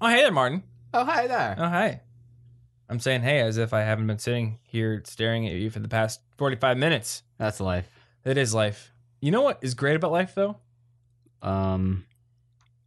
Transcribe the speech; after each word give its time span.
Oh, 0.00 0.08
hey 0.08 0.22
there, 0.22 0.32
Martin. 0.32 0.62
Oh, 0.94 1.04
hi 1.04 1.26
there. 1.26 1.54
Oh, 1.58 1.68
hi. 1.68 2.00
I'm 2.88 2.98
saying 3.00 3.22
hey 3.22 3.40
as 3.40 3.56
if 3.56 3.72
I 3.72 3.80
haven't 3.82 4.06
been 4.08 4.18
sitting 4.18 4.58
here 4.62 5.02
staring 5.04 5.46
at 5.46 5.52
you 5.54 5.70
for 5.70 5.78
the 5.78 5.88
past 5.88 6.20
45 6.38 6.76
minutes. 6.76 7.22
That's 7.38 7.60
life. 7.60 7.88
It 8.24 8.36
is 8.36 8.52
life. 8.54 8.92
You 9.20 9.30
know 9.30 9.42
what 9.42 9.58
is 9.62 9.74
great 9.74 9.96
about 9.96 10.10
life, 10.12 10.34
though? 10.34 10.56
Um, 11.42 12.06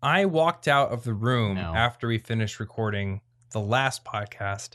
I 0.02 0.26
walked 0.26 0.68
out 0.68 0.91
of 0.91 1.04
the 1.04 1.13
room 1.13 1.55
No. 1.55 1.73
after 1.73 2.07
we 2.07 2.18
finished 2.18 2.60
recording 2.60 3.21
the 3.52 3.61
last 3.61 4.04
podcast 4.04 4.71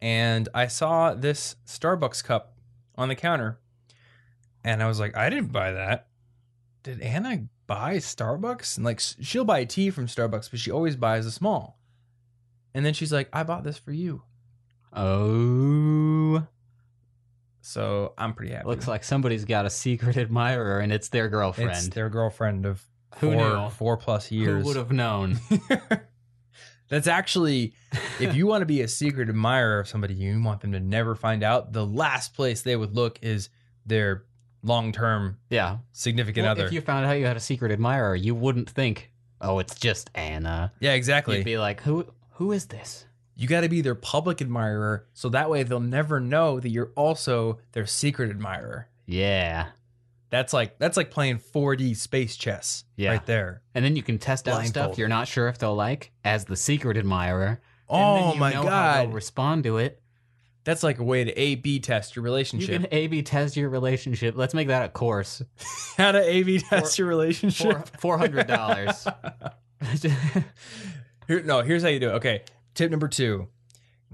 and 0.00 0.48
I 0.54 0.66
saw 0.68 1.12
this 1.12 1.56
Starbucks 1.66 2.24
cup 2.24 2.54
on 2.96 3.08
the 3.08 3.14
counter. 3.14 3.58
And 4.64 4.82
I 4.82 4.86
was 4.86 4.98
like, 5.00 5.16
I 5.16 5.28
didn't 5.28 5.52
buy 5.52 5.72
that. 5.72 6.06
Did 6.82 7.00
Anna 7.02 7.44
buy 7.66 7.96
Starbucks? 7.96 8.76
And 8.76 8.86
like, 8.86 8.96
s- 8.98 9.16
she'll 9.20 9.44
buy 9.44 9.64
tea 9.64 9.90
from 9.90 10.06
Starbucks, 10.06 10.50
but 10.50 10.60
she 10.60 10.70
always 10.70 10.96
buys 10.96 11.26
a 11.26 11.30
small. 11.30 11.78
And 12.74 12.84
then 12.86 12.94
she's 12.94 13.12
like, 13.12 13.28
I 13.32 13.42
bought 13.42 13.64
this 13.64 13.78
for 13.78 13.92
you. 13.92 14.22
oh, 14.92 16.46
So 17.60 18.14
I'm 18.18 18.34
pretty 18.34 18.52
happy. 18.52 18.66
looks 18.66 18.88
like 18.88 19.04
somebody's 19.04 19.44
got 19.44 19.66
a 19.66 19.70
secret 19.70 20.16
admirer, 20.16 20.78
and 20.80 20.92
it's 20.92 21.08
their 21.08 21.28
girlfriend. 21.28 21.70
it's 21.70 21.88
their 21.88 22.08
girlfriend 22.08 22.66
of 22.66 22.82
Who 23.18 23.32
four, 23.32 23.48
knew? 23.48 23.68
four 23.70 23.96
plus 23.96 24.30
years. 24.30 24.62
Who 24.62 24.68
would 24.68 24.76
have 24.76 24.92
known? 24.92 25.38
That's 26.88 27.06
actually, 27.06 27.74
if 28.18 28.34
you 28.34 28.46
want 28.48 28.62
to 28.62 28.66
be 28.66 28.80
a 28.82 28.88
secret 28.88 29.28
admirer 29.28 29.78
of 29.80 29.86
somebody, 29.88 30.14
you 30.14 30.42
want 30.42 30.60
them 30.60 30.72
to 30.72 30.80
never 30.80 31.14
find 31.14 31.44
out. 31.44 31.72
The 31.72 31.86
last 31.86 32.34
place 32.34 32.62
they 32.62 32.74
would 32.74 32.96
look 32.96 33.18
is 33.22 33.48
their 33.86 34.24
long-term 34.64 35.38
yeah. 35.50 35.78
significant 35.92 36.44
Well, 36.44 36.52
other. 36.52 36.66
If 36.66 36.72
you 36.72 36.80
found 36.80 37.06
out 37.06 37.12
you 37.12 37.26
had 37.26 37.36
a 37.36 37.40
secret 37.40 37.70
admirer, 37.70 38.16
you 38.16 38.34
wouldn't 38.34 38.68
think, 38.68 39.12
"Oh, 39.40 39.60
it's 39.60 39.76
just 39.76 40.10
Anna." 40.16 40.72
yeah, 40.80 40.94
exactly. 40.94 41.36
You'd 41.36 41.44
be 41.44 41.58
like, 41.58 41.80
"Who? 41.82 42.06
Who 42.40 42.50
is 42.52 42.66
this?" 42.66 43.06
you 43.36 43.46
got 43.48 43.60
to 43.62 43.68
be 43.70 43.80
their 43.80 43.94
public 43.94 44.42
admirer, 44.42 45.06
so 45.14 45.28
that 45.30 45.48
way 45.48 45.62
they'll 45.62 45.80
never 45.80 46.20
know 46.20 46.60
that 46.60 46.68
you're 46.68 46.90
also 46.96 47.58
their 47.72 47.86
secret 47.86 48.28
admirer. 48.28 48.88
Yeah. 49.06 49.68
That's 50.28 50.52
like 50.52 50.78
that's 50.78 50.96
like 50.98 51.10
playing 51.10 51.38
4D 51.38 51.96
space 51.96 52.36
chess 52.36 52.84
Yeah. 52.96 53.10
right 53.10 53.24
there. 53.26 53.62
And 53.74 53.82
then 53.84 53.96
you 53.96 54.02
can 54.02 54.18
test 54.18 54.46
out 54.46 54.66
stuff 54.66 54.98
you're 54.98 55.08
not 55.08 55.26
sure 55.26 55.48
if 55.48 55.56
they'll 55.58 55.74
like 55.74 56.12
as 56.24 56.44
the 56.44 56.54
secret 56.56 56.96
admirer. 56.98 57.46
and 57.48 57.58
oh 57.88 58.14
then 58.14 58.24
Oh 58.24 58.32
you 58.34 58.40
my 58.40 58.50
know 58.52 58.56
How 58.68 58.92
they'll 58.94 59.04
god, 59.06 59.14
respond 59.14 59.64
to 59.64 59.78
it. 59.78 60.00
that's 60.64 60.82
like 60.82 60.98
a 60.98 61.04
way 61.04 61.24
to 61.24 61.32
A/B 61.32 61.80
test 61.80 62.14
your 62.16 62.22
relationship. 62.22 62.68
You 62.68 62.78
can 62.80 62.86
A/B 62.92 63.22
test 63.22 63.56
your 63.56 63.70
relationship. 63.70 64.34
Let's 64.36 64.52
make 64.54 64.68
that 64.68 64.84
a 64.84 64.88
course. 64.90 65.42
How 65.96 66.12
to 66.12 66.20
A/B 66.22 66.58
test 66.60 66.98
your 66.98 67.08
relationship? 67.08 67.98
Four 68.00 68.18
hundred 68.18 68.46
dollars. 68.46 69.06
Here, 71.30 71.42
no, 71.44 71.62
here's 71.62 71.84
how 71.84 71.88
you 71.88 72.00
do 72.00 72.08
it. 72.08 72.14
Okay, 72.14 72.42
tip 72.74 72.90
number 72.90 73.06
two: 73.06 73.46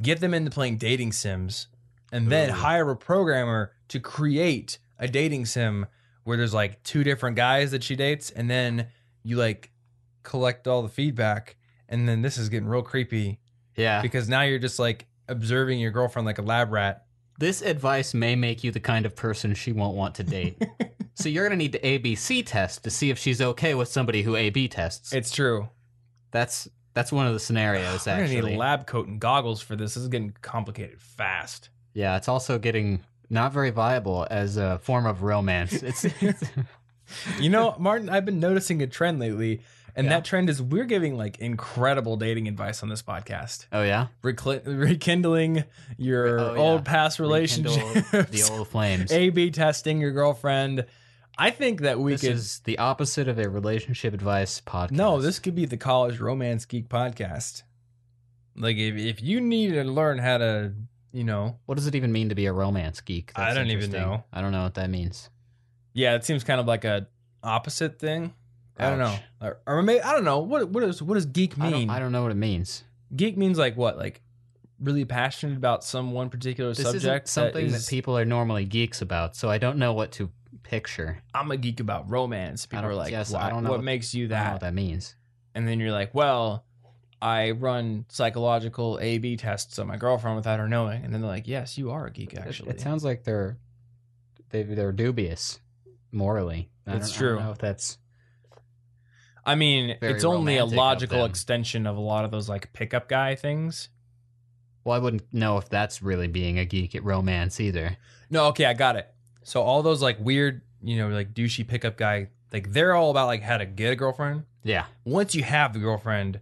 get 0.02 0.20
them 0.20 0.34
into 0.34 0.50
playing 0.50 0.76
dating 0.76 1.12
sims, 1.12 1.68
and 2.12 2.30
then 2.30 2.50
Ooh. 2.50 2.52
hire 2.52 2.90
a 2.90 2.96
programmer 2.96 3.72
to 3.88 4.00
create 4.00 4.78
a 4.98 5.08
dating 5.08 5.46
sim 5.46 5.86
where 6.24 6.36
there's 6.36 6.52
like 6.52 6.82
two 6.82 7.02
different 7.04 7.34
guys 7.34 7.70
that 7.70 7.82
she 7.82 7.96
dates, 7.96 8.28
and 8.28 8.50
then 8.50 8.88
you 9.22 9.38
like 9.38 9.70
collect 10.24 10.68
all 10.68 10.82
the 10.82 10.90
feedback, 10.90 11.56
and 11.88 12.06
then 12.06 12.20
this 12.20 12.36
is 12.36 12.50
getting 12.50 12.68
real 12.68 12.82
creepy 12.82 13.38
yeah. 13.76 14.02
because 14.02 14.28
now 14.28 14.42
you're 14.42 14.58
just 14.58 14.78
like 14.78 15.06
observing 15.26 15.80
your 15.80 15.92
girlfriend 15.92 16.26
like 16.26 16.36
a 16.36 16.42
lab 16.42 16.70
rat. 16.70 17.06
This 17.38 17.62
advice 17.62 18.12
may 18.12 18.36
make 18.36 18.62
you 18.62 18.72
the 18.72 18.80
kind 18.80 19.06
of 19.06 19.16
person 19.16 19.54
she 19.54 19.72
won't 19.72 19.96
want 19.96 20.16
to 20.16 20.22
date. 20.22 20.62
so 21.14 21.30
you're 21.30 21.46
gonna 21.46 21.56
need 21.56 21.72
to 21.72 21.80
ABC 21.80 22.44
test 22.44 22.84
to 22.84 22.90
see 22.90 23.08
if 23.08 23.18
she's 23.18 23.40
okay 23.40 23.74
with 23.74 23.88
somebody 23.88 24.20
who 24.20 24.36
AB 24.36 24.68
tests. 24.68 25.14
It's 25.14 25.30
true. 25.30 25.70
that's 26.30 26.68
that's 26.96 27.12
one 27.12 27.26
of 27.28 27.32
the 27.34 27.38
scenarios 27.38 27.84
We're 28.06 28.12
gonna 28.14 28.22
actually. 28.24 28.50
need 28.50 28.56
a 28.56 28.58
lab 28.58 28.86
coat 28.88 29.06
and 29.06 29.20
goggles 29.20 29.60
for 29.62 29.76
this. 29.76 29.94
This 29.94 30.02
is 30.02 30.08
getting 30.08 30.34
complicated 30.42 31.00
fast. 31.00 31.68
yeah, 31.94 32.16
it's 32.16 32.26
also 32.28 32.58
getting 32.58 33.02
not 33.30 33.52
very 33.52 33.70
viable 33.70 34.26
as 34.30 34.56
a 34.56 34.78
form 34.80 35.06
of 35.06 35.22
romance. 35.22 35.82
It's, 35.82 36.04
it's 36.04 36.42
You 37.40 37.50
know, 37.50 37.76
Martin, 37.78 38.08
I've 38.08 38.24
been 38.24 38.40
noticing 38.40 38.82
a 38.82 38.86
trend 38.88 39.20
lately, 39.20 39.60
and 39.94 40.06
Yeah. 40.06 40.14
that 40.14 40.24
trend 40.24 40.50
is 40.50 40.60
we're 40.60 40.84
giving 40.86 41.16
like 41.16 41.38
incredible 41.38 42.16
dating 42.16 42.48
advice 42.48 42.82
on 42.82 42.88
this 42.88 43.02
podcast. 43.02 43.66
oh 43.72 43.82
yeah, 43.82 44.08
Recl- 44.24 44.62
rekindling 44.66 45.64
your 45.98 46.38
Oh, 46.40 46.54
yeah. 46.54 46.60
old 46.60 46.84
past 46.84 47.20
relationships, 47.20 47.76
Rekindle 48.12 48.32
the 48.32 48.42
old 48.52 48.68
flames. 48.68 49.12
A 49.22 49.28
B 49.30 49.50
testing 49.50 50.00
your 50.00 50.10
girlfriend. 50.12 50.86
I 51.38 51.50
think 51.50 51.82
that 51.82 51.98
we 51.98 52.12
this 52.12 52.22
could. 52.22 52.30
is 52.30 52.60
the 52.60 52.78
opposite 52.78 53.28
of 53.28 53.38
a 53.38 53.48
relationship 53.48 54.14
advice 54.14 54.60
podcast. 54.60 54.92
no, 54.92 55.20
this 55.20 55.38
could 55.38 55.54
be 55.54 55.66
the 55.66 55.76
college 55.76 56.18
romance 56.18 56.64
geek 56.64 56.88
podcast. 56.88 57.62
Like 58.56 58.76
if 58.76 58.96
if 58.96 59.22
you 59.22 59.40
need 59.40 59.72
to 59.72 59.84
learn 59.84 60.18
how 60.18 60.38
to, 60.38 60.72
you 61.12 61.24
know, 61.24 61.58
What 61.66 61.74
does 61.76 61.86
it 61.86 61.94
even 61.94 62.10
mean 62.12 62.30
to 62.30 62.34
be 62.34 62.46
a 62.46 62.52
romance 62.52 63.00
geek? 63.02 63.32
I 63.36 63.52
don't 63.52 63.66
even 63.66 63.84
interesting. 63.84 64.00
know. 64.00 64.24
I 64.32 64.40
don't 64.40 64.52
know 64.52 64.62
what 64.62 64.74
that 64.74 64.88
means. 64.90 65.28
yeah, 65.92 66.14
it 66.14 66.24
seems 66.24 66.42
kind 66.44 66.60
of 66.60 66.66
like 66.66 66.84
a 66.84 67.06
opposite 67.42 67.98
thing. 67.98 68.32
I 68.78 68.90
don't 68.90 68.98
know, 68.98 69.06
Ouch. 69.06 69.20
or, 69.40 69.58
or 69.66 69.82
maybe 69.82 70.02
I 70.02 70.12
don't 70.12 70.24
know 70.24 70.40
what 70.40 70.68
what 70.70 70.82
is 70.84 71.02
what 71.02 71.14
does 71.14 71.24
geek 71.26 71.58
I 71.58 71.70
mean? 71.70 71.86
don't, 71.88 71.90
I 71.96 71.98
don't 71.98 72.12
know 72.12 72.22
what 72.22 72.30
it 72.32 72.36
means. 72.36 72.82
geek 73.14 73.36
means 73.38 73.56
like 73.58 73.74
what 73.76 73.96
like 73.96 74.20
really 74.78 75.06
passionate 75.06 75.56
about 75.56 75.82
some 75.82 76.12
one 76.12 76.28
particular 76.28 76.74
This 76.74 76.84
subject 76.84 77.04
isn't 77.24 77.28
something 77.28 77.70
that, 77.70 77.76
is- 77.78 77.88
people 77.88 78.18
are 78.18 78.26
normally 78.26 78.66
geeks 78.66 79.00
about, 79.00 79.34
so 79.36 79.48
I 79.48 79.56
don't 79.56 79.78
know 79.78 79.94
what 79.94 80.12
to 80.12 80.30
picture. 80.68 81.22
i'm 81.34 81.50
a 81.50 81.56
geek 81.56 81.80
about 81.80 82.08
romance 82.10 82.66
people 82.66 82.84
are 82.86 82.94
like 82.94 83.10
yes, 83.12 83.32
I 83.32 83.50
don't 83.50 83.62
know 83.64 83.70
what 83.70 83.78
what- 83.78 83.84
makes 83.84 84.14
you 84.14 84.26
I 84.26 84.28
don't 84.28 84.38
know 84.38 84.44
that 84.44 84.52
what 84.52 84.60
that 84.62 84.74
means. 84.74 85.14
and 85.54 85.66
then 85.68 85.78
you're 85.80 85.92
like 85.92 86.14
well 86.14 86.64
i 87.22 87.52
run 87.52 88.04
psychological 88.08 88.98
a 89.00 89.18
b 89.18 89.36
tests 89.36 89.78
on 89.78 89.86
my 89.86 89.96
girlfriend 89.96 90.36
without 90.36 90.58
her 90.58 90.68
knowing 90.68 91.02
and 91.04 91.12
then 91.14 91.20
they're 91.22 91.30
like 91.30 91.48
yes 91.48 91.78
you 91.78 91.90
are 91.90 92.06
a 92.06 92.10
geek 92.10 92.36
actually 92.36 92.70
it, 92.70 92.80
sounds 92.80 93.04
like 93.04 93.24
they're 93.24 93.56
they 94.50 94.62
they're 94.62 94.92
dubious 94.92 95.58
morally. 96.12 96.68
I 96.86 96.96
I 96.96 96.98
true. 97.00 97.34
don't 97.36 97.44
know 97.44 97.50
if 97.52 97.58
that's 97.58 97.98
i 99.44 99.54
mean 99.54 99.96
it's 100.02 100.24
only 100.24 100.56
a 100.56 100.60
romantic 100.60 100.72
of 100.72 100.76
logical 100.76 101.24
extension 101.24 101.86
of 101.86 101.96
a 101.96 102.00
lot 102.00 102.24
of 102.24 102.30
those 102.30 102.48
like 102.48 102.72
pickup 102.72 103.08
guy 103.08 103.34
things 103.34 103.88
well, 104.84 104.94
I 104.94 105.00
wouldn't 105.00 105.24
know 105.32 105.58
if 105.58 105.68
that's 105.68 106.00
really 106.00 106.28
being 106.28 106.60
a 106.60 106.64
geek 106.64 106.94
at 106.94 107.02
romance 107.02 107.58
either. 107.58 107.96
no 108.30 108.46
okay 108.48 108.66
i 108.66 108.72
got 108.74 108.94
it 108.96 109.08
so 109.46 109.62
all 109.62 109.80
those 109.82 110.02
like 110.02 110.18
weird 110.18 110.60
you 110.82 110.96
know 110.98 111.08
like 111.08 111.32
douchey 111.32 111.66
pickup 111.66 111.96
guy 111.96 112.28
like 112.52 112.72
they're 112.72 112.94
all 112.94 113.10
about 113.10 113.26
like 113.26 113.42
how 113.42 113.56
to 113.56 113.64
get 113.64 113.92
a 113.92 113.96
girlfriend 113.96 114.44
Yeah, 114.64 114.86
once 115.04 115.34
you 115.34 115.44
have 115.44 115.72
the 115.72 115.78
girlfriend 115.78 116.40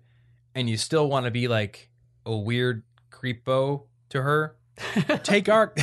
and 0.54 0.68
you 0.70 0.76
still 0.76 1.08
want 1.08 1.26
to 1.26 1.30
be 1.30 1.46
like 1.48 1.90
a 2.24 2.34
weird 2.34 2.82
creepo 3.10 3.82
to 4.08 4.22
her, 4.22 4.56
take 5.22 5.48
our 5.48 5.74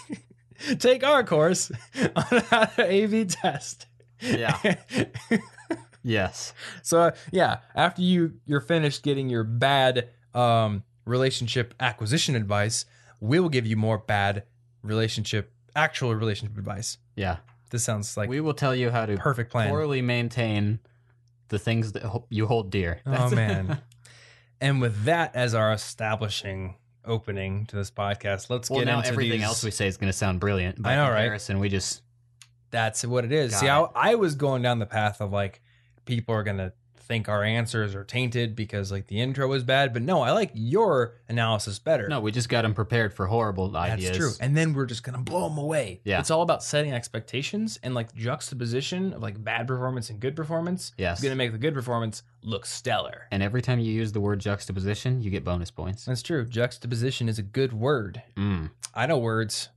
take 0.78 1.04
our 1.04 1.24
course 1.24 1.70
on 2.16 2.40
how 2.50 2.64
to 2.64 2.84
A/B 2.90 3.24
test. 3.26 3.86
Yeah. 4.20 4.76
yes, 6.02 6.52
so 6.82 7.00
uh, 7.00 7.10
yeah, 7.32 7.58
after 7.74 8.02
you 8.02 8.34
you're 8.46 8.60
finished 8.60 9.02
getting 9.02 9.28
your 9.28 9.44
bad 9.44 10.08
um, 10.34 10.84
relationship 11.04 11.74
acquisition 11.80 12.34
advice, 12.36 12.84
we 13.20 13.40
will 13.40 13.48
give 13.50 13.66
you 13.66 13.76
more 13.76 13.98
bad 13.98 14.44
relationship 14.82 15.52
actual 15.76 16.14
relationship 16.14 16.56
advice. 16.58 16.98
yeah. 17.14 17.36
This 17.70 17.82
sounds 17.82 18.16
like 18.16 18.28
we 18.28 18.40
will 18.40 18.54
tell 18.54 18.76
you 18.76 18.90
how 18.90 19.06
to 19.06 19.16
perfect 19.16 19.50
plan. 19.50 19.68
poorly 19.70 20.00
maintain 20.00 20.78
the 21.48 21.58
things 21.58 21.92
that 21.92 22.02
ho- 22.04 22.24
you 22.30 22.46
hold 22.46 22.70
dear. 22.70 23.00
Oh 23.04 23.28
man. 23.30 23.78
and 24.60 24.80
with 24.80 25.02
that 25.04 25.34
as 25.34 25.52
our 25.52 25.72
establishing 25.72 26.76
opening 27.04 27.66
to 27.66 27.74
this 27.76 27.90
podcast, 27.90 28.50
let's 28.50 28.70
well, 28.70 28.78
get 28.80 28.86
now 28.86 28.98
into 28.98 29.08
everything 29.08 29.40
these- 29.40 29.46
else 29.48 29.64
we 29.64 29.72
say 29.72 29.88
is 29.88 29.96
going 29.96 30.08
to 30.08 30.16
sound 30.16 30.38
brilliant. 30.38 30.80
By 30.80 30.92
I 30.92 30.94
know, 30.96 31.10
right? 31.10 31.22
comparison, 31.22 31.58
we 31.58 31.68
just 31.68 32.02
That's 32.70 33.04
what 33.04 33.24
it 33.24 33.32
is. 33.32 33.50
Got 33.50 33.60
See, 33.60 33.66
it. 33.66 33.70
I, 33.70 33.88
I 34.12 34.14
was 34.14 34.36
going 34.36 34.62
down 34.62 34.78
the 34.78 34.86
path 34.86 35.20
of 35.20 35.32
like 35.32 35.60
people 36.04 36.36
are 36.36 36.44
gonna 36.44 36.72
think 37.06 37.28
our 37.28 37.42
answers 37.44 37.94
are 37.94 38.04
tainted 38.04 38.56
because 38.56 38.90
like 38.90 39.06
the 39.06 39.20
intro 39.20 39.46
was 39.48 39.62
bad, 39.62 39.92
but 39.92 40.02
no, 40.02 40.22
I 40.22 40.32
like 40.32 40.50
your 40.54 41.14
analysis 41.28 41.78
better. 41.78 42.08
no, 42.08 42.20
we 42.20 42.32
just 42.32 42.48
got 42.48 42.62
them 42.62 42.74
prepared 42.74 43.14
for 43.14 43.26
horrible 43.26 43.74
ideas. 43.76 44.06
that's 44.08 44.18
true. 44.18 44.30
And 44.40 44.56
then 44.56 44.74
we're 44.74 44.86
just 44.86 45.02
gonna 45.02 45.18
blow 45.22 45.48
them 45.48 45.58
away. 45.58 46.00
Yeah. 46.04 46.18
it's 46.20 46.30
all 46.30 46.42
about 46.42 46.62
setting 46.62 46.92
expectations 46.92 47.78
and 47.82 47.94
like 47.94 48.14
juxtaposition 48.14 49.12
of 49.14 49.22
like 49.22 49.42
bad 49.42 49.66
performance 49.66 50.10
and 50.10 50.20
good 50.20 50.36
performance. 50.36 50.92
Yes. 50.98 51.18
is 51.18 51.22
gonna 51.22 51.36
make 51.36 51.52
the 51.52 51.58
good 51.58 51.74
performance 51.74 52.22
look 52.42 52.66
stellar. 52.66 53.26
And 53.30 53.42
every 53.42 53.62
time 53.62 53.78
you 53.78 53.92
use 53.92 54.12
the 54.12 54.20
word 54.20 54.40
juxtaposition, 54.40 55.20
you 55.22 55.30
get 55.30 55.44
bonus 55.44 55.70
points. 55.70 56.04
That's 56.04 56.22
true. 56.22 56.44
Juxtaposition 56.44 57.28
is 57.28 57.38
a 57.38 57.42
good 57.42 57.72
word. 57.72 58.22
Mm. 58.36 58.70
I 58.94 59.06
know 59.06 59.18
words. 59.18 59.68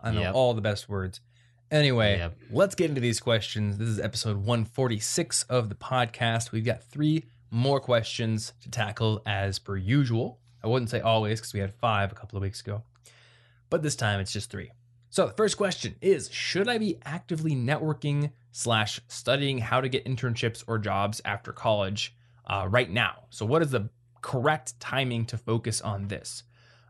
I 0.00 0.10
know 0.12 0.20
Yep. 0.20 0.34
all 0.34 0.54
the 0.54 0.60
best 0.60 0.88
words. 0.88 1.20
Anyway, 1.70 2.18
Yep. 2.18 2.36
let's 2.50 2.74
get 2.74 2.88
into 2.90 3.00
these 3.00 3.20
questions. 3.20 3.78
This 3.78 3.88
is 3.88 3.98
episode 3.98 4.36
146 4.36 5.42
of 5.44 5.68
the 5.68 5.74
podcast. 5.74 6.52
We've 6.52 6.64
got 6.64 6.82
three 6.82 7.24
more 7.50 7.80
questions 7.80 8.52
to 8.62 8.70
tackle 8.70 9.22
as 9.26 9.58
per 9.58 9.76
usual. 9.76 10.38
I 10.62 10.68
wouldn't 10.68 10.90
say 10.90 11.00
always 11.00 11.40
because 11.40 11.54
we 11.54 11.60
had 11.60 11.74
five 11.74 12.12
a 12.12 12.14
couple 12.14 12.36
of 12.36 12.42
weeks 12.42 12.60
ago, 12.60 12.82
but 13.70 13.82
this 13.82 13.96
time 13.96 14.20
it's 14.20 14.32
just 14.32 14.50
three. 14.50 14.70
So 15.10 15.26
the 15.26 15.32
first 15.32 15.56
question 15.56 15.96
is 16.00 16.30
Should 16.30 16.68
I 16.68 16.78
be 16.78 16.98
actively 17.04 17.52
networking 17.52 18.32
slash 18.52 19.00
studying 19.08 19.58
how 19.58 19.80
to 19.80 19.88
get 19.88 20.04
internships 20.04 20.62
or 20.66 20.78
jobs 20.78 21.20
after 21.24 21.52
college 21.52 22.14
uh, 22.46 22.66
right 22.68 22.90
now? 22.90 23.24
So, 23.30 23.46
what 23.46 23.62
is 23.62 23.70
the 23.70 23.90
correct 24.26 24.78
timing 24.80 25.24
to 25.24 25.38
focus 25.38 25.80
on 25.80 26.08
this. 26.08 26.42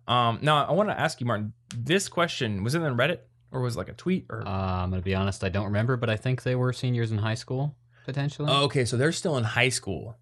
Um, 0.09 0.39
now, 0.41 0.65
I 0.65 0.73
want 0.73 0.89
to 0.89 0.99
ask 0.99 1.21
you, 1.21 1.27
Martin. 1.27 1.53
This 1.77 2.09
question 2.09 2.65
was 2.65 2.75
it 2.75 2.81
on 2.81 2.97
Reddit 2.97 3.19
or 3.53 3.61
was 3.61 3.77
it 3.77 3.79
like 3.79 3.89
a 3.89 3.95
tweet 3.95 4.27
or? 4.31 4.47
Uh, 4.47 4.51
I'm 4.51 4.91
gonna 4.91 5.03
be 5.03 5.15
honest, 5.15 5.45
I 5.45 5.49
don't 5.49 5.67
remember, 5.67 5.97
but 5.97 6.11
I 6.11 6.17
think 6.17 6.43
they 6.43 6.55
were 6.55 6.73
seniors 6.73 7.13
in 7.13 7.19
high 7.19 7.35
school 7.35 7.75
potentially. 8.05 8.49
Oh, 8.51 8.65
okay, 8.65 8.85
so 8.85 8.97
they're 8.97 9.13
still 9.13 9.37
in 9.37 9.45
high 9.45 9.69
school. 9.69 10.17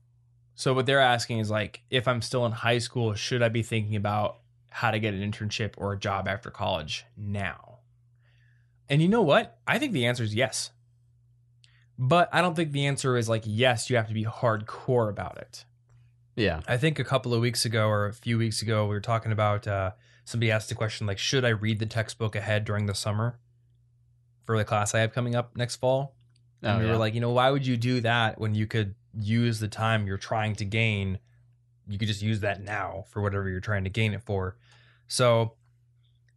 So 0.54 0.72
what 0.72 0.86
they're 0.86 1.00
asking 1.00 1.40
is 1.40 1.50
like, 1.50 1.82
if 1.90 2.06
I'm 2.08 2.22
still 2.22 2.46
in 2.46 2.52
high 2.52 2.78
school, 2.78 3.14
should 3.14 3.42
I 3.42 3.48
be 3.48 3.62
thinking 3.62 3.96
about 3.96 4.38
how 4.70 4.90
to 4.90 4.98
get 4.98 5.14
an 5.14 5.20
internship 5.20 5.74
or 5.76 5.92
a 5.92 5.98
job 5.98 6.26
after 6.28 6.50
college 6.50 7.04
now? 7.16 7.78
And 8.88 9.02
you 9.02 9.08
know 9.08 9.22
what? 9.22 9.58
I 9.66 9.78
think 9.78 9.92
the 9.92 10.06
answer 10.06 10.22
is 10.22 10.34
yes. 10.34 10.70
But 11.98 12.28
I 12.32 12.40
don't 12.40 12.54
think 12.54 12.72
the 12.72 12.86
answer 12.86 13.16
is 13.16 13.28
like 13.28 13.42
yes, 13.46 13.90
you 13.90 13.96
have 13.96 14.08
to 14.08 14.14
be 14.14 14.24
hardcore 14.24 15.08
about 15.10 15.38
it. 15.38 15.64
yeah. 16.36 16.60
I 16.66 16.76
think 16.76 16.98
a 16.98 17.04
couple 17.04 17.34
of 17.34 17.40
weeks 17.40 17.64
ago 17.64 17.86
or 17.88 18.06
a 18.06 18.12
few 18.12 18.38
weeks 18.38 18.62
ago, 18.62 18.84
we 18.84 18.90
were 18.90 19.00
talking 19.00 19.32
about 19.32 19.66
uh, 19.66 19.92
somebody 20.24 20.50
asked 20.50 20.68
the 20.68 20.74
question 20.74 21.06
like, 21.06 21.18
should 21.18 21.44
I 21.44 21.50
read 21.50 21.78
the 21.78 21.86
textbook 21.86 22.34
ahead 22.34 22.64
during 22.64 22.86
the 22.86 22.94
summer 22.94 23.38
for 24.46 24.56
the 24.56 24.64
class 24.64 24.94
I 24.94 25.00
have 25.00 25.12
coming 25.12 25.34
up 25.34 25.56
next 25.56 25.76
fall? 25.76 26.14
And 26.62 26.76
Oh, 26.76 26.78
we 26.78 26.84
yeah. 26.84 26.92
were 26.92 26.96
like, 26.96 27.14
you 27.14 27.20
know, 27.20 27.30
why 27.30 27.50
would 27.50 27.66
you 27.66 27.76
do 27.76 28.00
that 28.00 28.40
when 28.40 28.54
you 28.54 28.66
could 28.66 28.94
use 29.18 29.60
the 29.60 29.68
time 29.68 30.06
you're 30.06 30.16
trying 30.16 30.54
to 30.56 30.64
gain? 30.64 31.18
You 31.86 31.98
could 31.98 32.08
just 32.08 32.22
use 32.22 32.40
that 32.40 32.62
now 32.62 33.04
for 33.10 33.20
whatever 33.20 33.48
you're 33.48 33.60
trying 33.60 33.84
to 33.84 33.90
gain 33.90 34.14
it 34.14 34.22
for. 34.22 34.56
So 35.06 35.52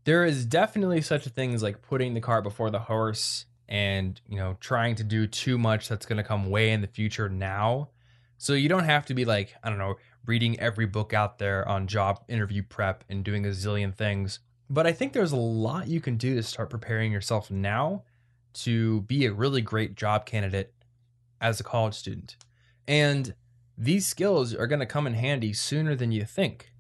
there 0.03 0.25
is 0.25 0.45
definitely 0.45 1.01
such 1.01 1.25
a 1.25 1.29
thing 1.29 1.53
as 1.53 1.63
like 1.63 1.81
putting 1.81 2.13
the 2.13 2.21
cart 2.21 2.43
before 2.43 2.69
the 2.69 2.79
horse 2.79 3.45
and, 3.69 4.19
you 4.27 4.37
know, 4.37 4.57
trying 4.59 4.95
to 4.95 5.03
do 5.03 5.27
too 5.27 5.57
much 5.57 5.87
that's 5.87 6.05
going 6.05 6.17
to 6.17 6.23
come 6.23 6.49
way 6.49 6.71
in 6.71 6.81
the 6.81 6.87
future 6.87 7.29
now. 7.29 7.89
So 8.37 8.53
you 8.53 8.69
don't 8.69 8.83
have 8.85 9.05
to 9.07 9.13
be 9.13 9.25
like, 9.25 9.55
I 9.63 9.69
don't 9.69 9.77
know, 9.77 9.95
reading 10.27 10.59
every 10.59 10.85
book 10.85 11.13
out 11.13 11.39
there 11.39 11.67
on 11.67 11.87
job 11.87 12.23
interview 12.27 12.61
prep 12.61 13.03
and 13.09 13.23
doing 13.23 13.45
a 13.45 13.49
zillion 13.49 13.95
things. 13.95 14.39
But 14.69 14.85
I 14.85 14.91
think 14.91 15.13
there's 15.13 15.31
a 15.31 15.37
lot 15.37 15.87
you 15.87 16.01
can 16.01 16.17
do 16.17 16.35
to 16.35 16.43
start 16.43 16.69
preparing 16.69 17.11
yourself 17.11 17.49
now 17.49 18.03
to 18.53 19.01
be 19.01 19.25
a 19.25 19.33
really 19.33 19.61
great 19.61 19.95
job 19.95 20.25
candidate 20.25 20.73
as 21.39 21.59
a 21.59 21.63
college 21.63 21.93
student. 21.93 22.35
And 22.87 23.33
these 23.77 24.05
skills 24.05 24.53
are 24.53 24.67
going 24.67 24.79
to 24.79 24.85
come 24.85 25.07
in 25.07 25.13
handy 25.13 25.53
sooner 25.53 25.95
than 25.95 26.11
you 26.11 26.25
think. 26.25 26.71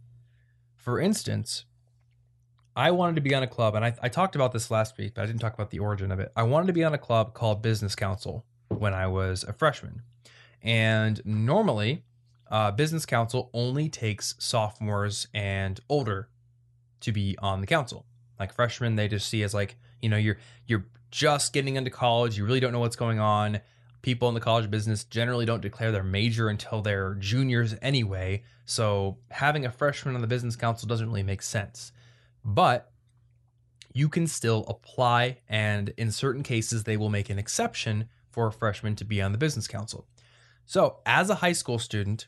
For 0.75 0.99
instance, 0.99 1.65
I 2.75 2.91
wanted 2.91 3.15
to 3.15 3.21
be 3.21 3.33
on 3.33 3.43
a 3.43 3.47
club, 3.47 3.75
and 3.75 3.85
I, 3.85 3.95
I 4.01 4.09
talked 4.09 4.35
about 4.35 4.51
this 4.51 4.69
last 4.69 4.97
week, 4.97 5.13
but 5.15 5.23
I 5.23 5.25
didn't 5.25 5.41
talk 5.41 5.53
about 5.53 5.69
the 5.71 5.79
origin 5.79 6.11
of 6.11 6.19
it. 6.19 6.31
I 6.35 6.43
wanted 6.43 6.67
to 6.67 6.73
be 6.73 6.83
on 6.83 6.93
a 6.93 6.97
club 6.97 7.33
called 7.33 7.61
Business 7.61 7.95
Council 7.95 8.45
when 8.69 8.93
I 8.93 9.07
was 9.07 9.43
a 9.43 9.53
freshman. 9.53 10.01
And 10.61 11.21
normally, 11.25 12.03
uh, 12.49 12.71
Business 12.71 13.05
Council 13.05 13.49
only 13.53 13.89
takes 13.89 14.35
sophomores 14.39 15.27
and 15.33 15.79
older 15.89 16.29
to 17.01 17.11
be 17.11 17.37
on 17.39 17.61
the 17.61 17.67
council. 17.67 18.05
Like 18.39 18.53
freshmen, 18.53 18.95
they 18.95 19.07
just 19.07 19.27
see 19.27 19.43
as 19.43 19.53
like, 19.53 19.77
you 20.01 20.09
know, 20.09 20.17
you're 20.17 20.37
you're 20.67 20.85
just 21.11 21.53
getting 21.53 21.75
into 21.75 21.89
college, 21.89 22.37
you 22.37 22.45
really 22.45 22.59
don't 22.59 22.71
know 22.71 22.79
what's 22.79 22.95
going 22.95 23.19
on. 23.19 23.59
People 24.01 24.27
in 24.29 24.35
the 24.35 24.41
college 24.41 24.69
business 24.69 25.03
generally 25.03 25.45
don't 25.45 25.61
declare 25.61 25.91
their 25.91 26.03
major 26.03 26.49
until 26.49 26.81
they're 26.81 27.15
juniors 27.15 27.75
anyway. 27.81 28.43
So 28.65 29.17
having 29.31 29.65
a 29.65 29.71
freshman 29.71 30.15
on 30.15 30.21
the 30.21 30.27
business 30.27 30.55
council 30.55 30.87
doesn't 30.87 31.07
really 31.07 31.23
make 31.23 31.41
sense. 31.41 31.91
But 32.45 32.91
you 33.93 34.07
can 34.09 34.27
still 34.27 34.63
apply, 34.67 35.39
and 35.49 35.91
in 35.97 36.11
certain 36.11 36.43
cases, 36.43 36.83
they 36.83 36.97
will 36.97 37.09
make 37.09 37.29
an 37.29 37.39
exception 37.39 38.07
for 38.29 38.47
a 38.47 38.51
freshman 38.51 38.95
to 38.97 39.03
be 39.03 39.21
on 39.21 39.31
the 39.31 39.37
business 39.37 39.67
council. 39.67 40.05
So, 40.65 40.97
as 41.05 41.29
a 41.29 41.35
high 41.35 41.53
school 41.53 41.79
student, 41.79 42.27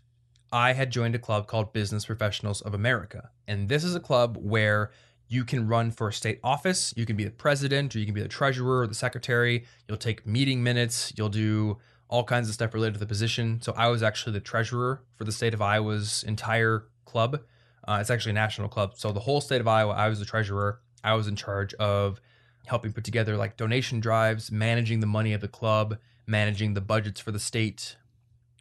I 0.52 0.74
had 0.74 0.92
joined 0.92 1.16
a 1.16 1.20
club 1.20 1.48
called 1.48 1.74
Business 1.74 2.06
Professionals 2.06 2.62
of 2.62 2.74
America. 2.74 3.30
And 3.48 3.70
this 3.70 3.84
is 3.84 3.96
a 3.96 4.00
club 4.00 4.38
where 4.40 4.92
you 5.28 5.46
can 5.46 5.68
run 5.68 5.92
for 5.92 6.08
a 6.08 6.14
state 6.14 6.40
office. 6.44 6.94
You 6.98 7.06
can 7.06 7.16
be 7.16 7.24
the 7.24 7.32
president, 7.32 7.96
or 7.96 8.00
you 8.00 8.06
can 8.06 8.16
be 8.16 8.22
the 8.22 8.28
treasurer 8.28 8.82
or 8.82 8.88
the 8.88 8.96
secretary. 8.96 9.66
You'll 9.88 9.98
take 9.98 10.26
meeting 10.26 10.64
minutes. 10.64 11.14
You'll 11.16 11.30
do 11.30 11.78
all 12.08 12.24
kinds 12.24 12.48
of 12.50 12.56
stuff 12.56 12.74
related 12.74 12.94
to 12.94 13.00
the 13.00 13.06
position. 13.06 13.62
So, 13.62 13.74
I 13.78 13.88
was 13.90 14.02
actually 14.02 14.34
the 14.34 14.40
treasurer 14.40 15.04
for 15.16 15.24
the 15.24 15.32
state 15.32 15.54
of 15.54 15.62
Iowa's 15.62 16.24
entire 16.24 16.86
club. 17.06 17.42
Uh, 17.88 18.00
it's 18.02 18.10
actually 18.10 18.32
a 18.32 18.34
national 18.34 18.70
club. 18.70 18.94
So, 18.96 19.12
the 19.12 19.20
whole 19.20 19.42
state 19.42 19.62
of 19.62 19.68
Iowa, 19.68 19.94
I 19.94 20.10
was 20.10 20.18
the 20.20 20.26
treasurer. 20.26 20.82
I 21.04 21.14
was 21.14 21.28
in 21.28 21.36
charge 21.36 21.76
of 21.76 22.20
helping 22.66 22.92
put 22.92 23.04
together 23.04 23.38
like 23.38 23.56
donation 23.56 24.00
drives, 24.00 24.52
managing 24.52 25.00
the 25.00 25.08
money 25.08 25.34
of 25.34 25.42
the 25.42 25.48
club, 25.48 25.98
managing 26.26 26.74
the 26.74 26.82
budgets 26.82 27.20
for 27.20 27.32
the 27.32 27.40
state, 27.40 27.98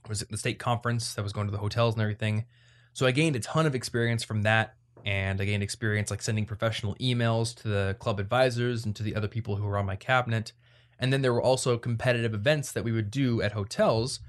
was 0.09 0.23
it 0.23 0.31
the 0.31 0.39
state 0.39 0.59
conference 0.59 1.15
that 1.15 1.23
was 1.23 1.33
going 1.33 1.47
to 1.47 1.51
the 1.51 1.59
hotels 1.59 1.95
and 1.95 2.03
everything. 2.03 2.45
So 2.93 3.07
I 3.07 3.11
gained 3.11 3.37
a 3.37 3.41
ton 3.41 3.67
of 3.67 3.75
experience 3.75 4.25
from 4.25 4.43
that. 4.43 4.75
And 5.07 5.41
I 5.41 5.45
gained 5.45 5.63
experience 5.63 6.11
like 6.11 6.21
sending 6.21 6.45
professional 6.45 6.95
emails 6.97 7.55
to 7.63 7.69
the 7.69 7.97
club 7.99 8.19
advisors 8.19 8.85
and 8.85 8.95
to 8.97 9.03
the 9.03 9.15
other 9.15 9.29
people 9.29 9.57
who 9.57 9.65
were 9.65 9.79
on 9.79 9.87
my 9.87 9.97
cabinet. 9.97 10.53
And 10.99 11.13
then 11.13 11.23
there 11.23 11.33
were 11.33 11.41
also 11.41 11.79
competitive 11.79 12.35
events 12.35 12.73
that 12.73 12.85
we 12.85 12.93
would 12.93 13.11
do 13.11 13.41
at 13.41 13.53
hotels 13.53 14.21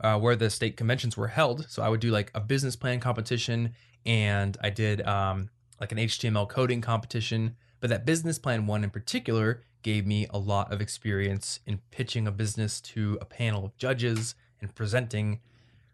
uh, 0.00 0.18
where 0.18 0.36
the 0.36 0.50
state 0.50 0.76
conventions 0.76 1.16
were 1.16 1.28
held. 1.28 1.66
So 1.70 1.82
I 1.82 1.88
would 1.88 2.00
do 2.00 2.10
like 2.10 2.30
a 2.34 2.40
business 2.40 2.76
plan 2.76 3.00
competition 3.00 3.74
and 4.04 4.56
I 4.60 4.70
did 4.70 5.06
um, 5.06 5.50
like 5.80 5.92
an 5.92 5.98
HTML 5.98 6.48
coding 6.48 6.80
competition. 6.80 7.56
But 7.80 7.90
that 7.90 8.04
business 8.04 8.38
plan 8.38 8.66
one 8.66 8.84
in 8.84 8.90
particular 8.90 9.62
gave 9.82 10.06
me 10.06 10.26
a 10.30 10.38
lot 10.38 10.72
of 10.72 10.80
experience 10.80 11.60
in 11.66 11.78
pitching 11.90 12.26
a 12.26 12.32
business 12.32 12.80
to 12.80 13.18
a 13.20 13.24
panel 13.24 13.64
of 13.64 13.76
judges 13.76 14.34
and 14.60 14.74
presenting. 14.74 15.40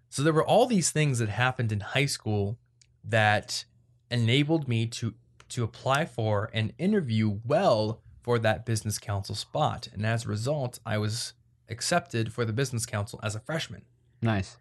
So 0.08 0.22
there 0.22 0.32
were 0.32 0.44
all 0.44 0.66
these 0.66 0.90
things 0.90 1.18
that 1.18 1.28
happened 1.28 1.72
in 1.72 1.80
high 1.80 2.06
school 2.06 2.58
that 3.04 3.64
enabled 4.10 4.68
me 4.68 4.86
to 4.86 5.14
to 5.48 5.64
apply 5.64 6.06
for 6.06 6.48
and 6.54 6.72
interview 6.78 7.38
well 7.44 8.00
for 8.22 8.38
that 8.38 8.64
business 8.64 8.98
council 8.98 9.34
spot. 9.34 9.88
And 9.92 10.06
as 10.06 10.24
a 10.24 10.28
result, 10.28 10.78
I 10.86 10.96
was 10.96 11.34
accepted 11.68 12.32
for 12.32 12.44
the 12.46 12.54
business 12.54 12.86
council 12.86 13.20
as 13.22 13.34
a 13.34 13.40
freshman. 13.40 13.82
Nice. 14.22 14.56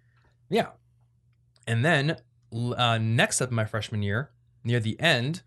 Yeah. 0.50 0.68
And 1.66 1.86
then 1.86 2.18
uh, 2.54 2.98
next 2.98 3.42
up 3.42 3.52
my 3.52 3.64
freshman 3.64 4.02
year, 4.02 4.32
near 4.64 4.82
the 4.82 5.00
end, 5.00 5.44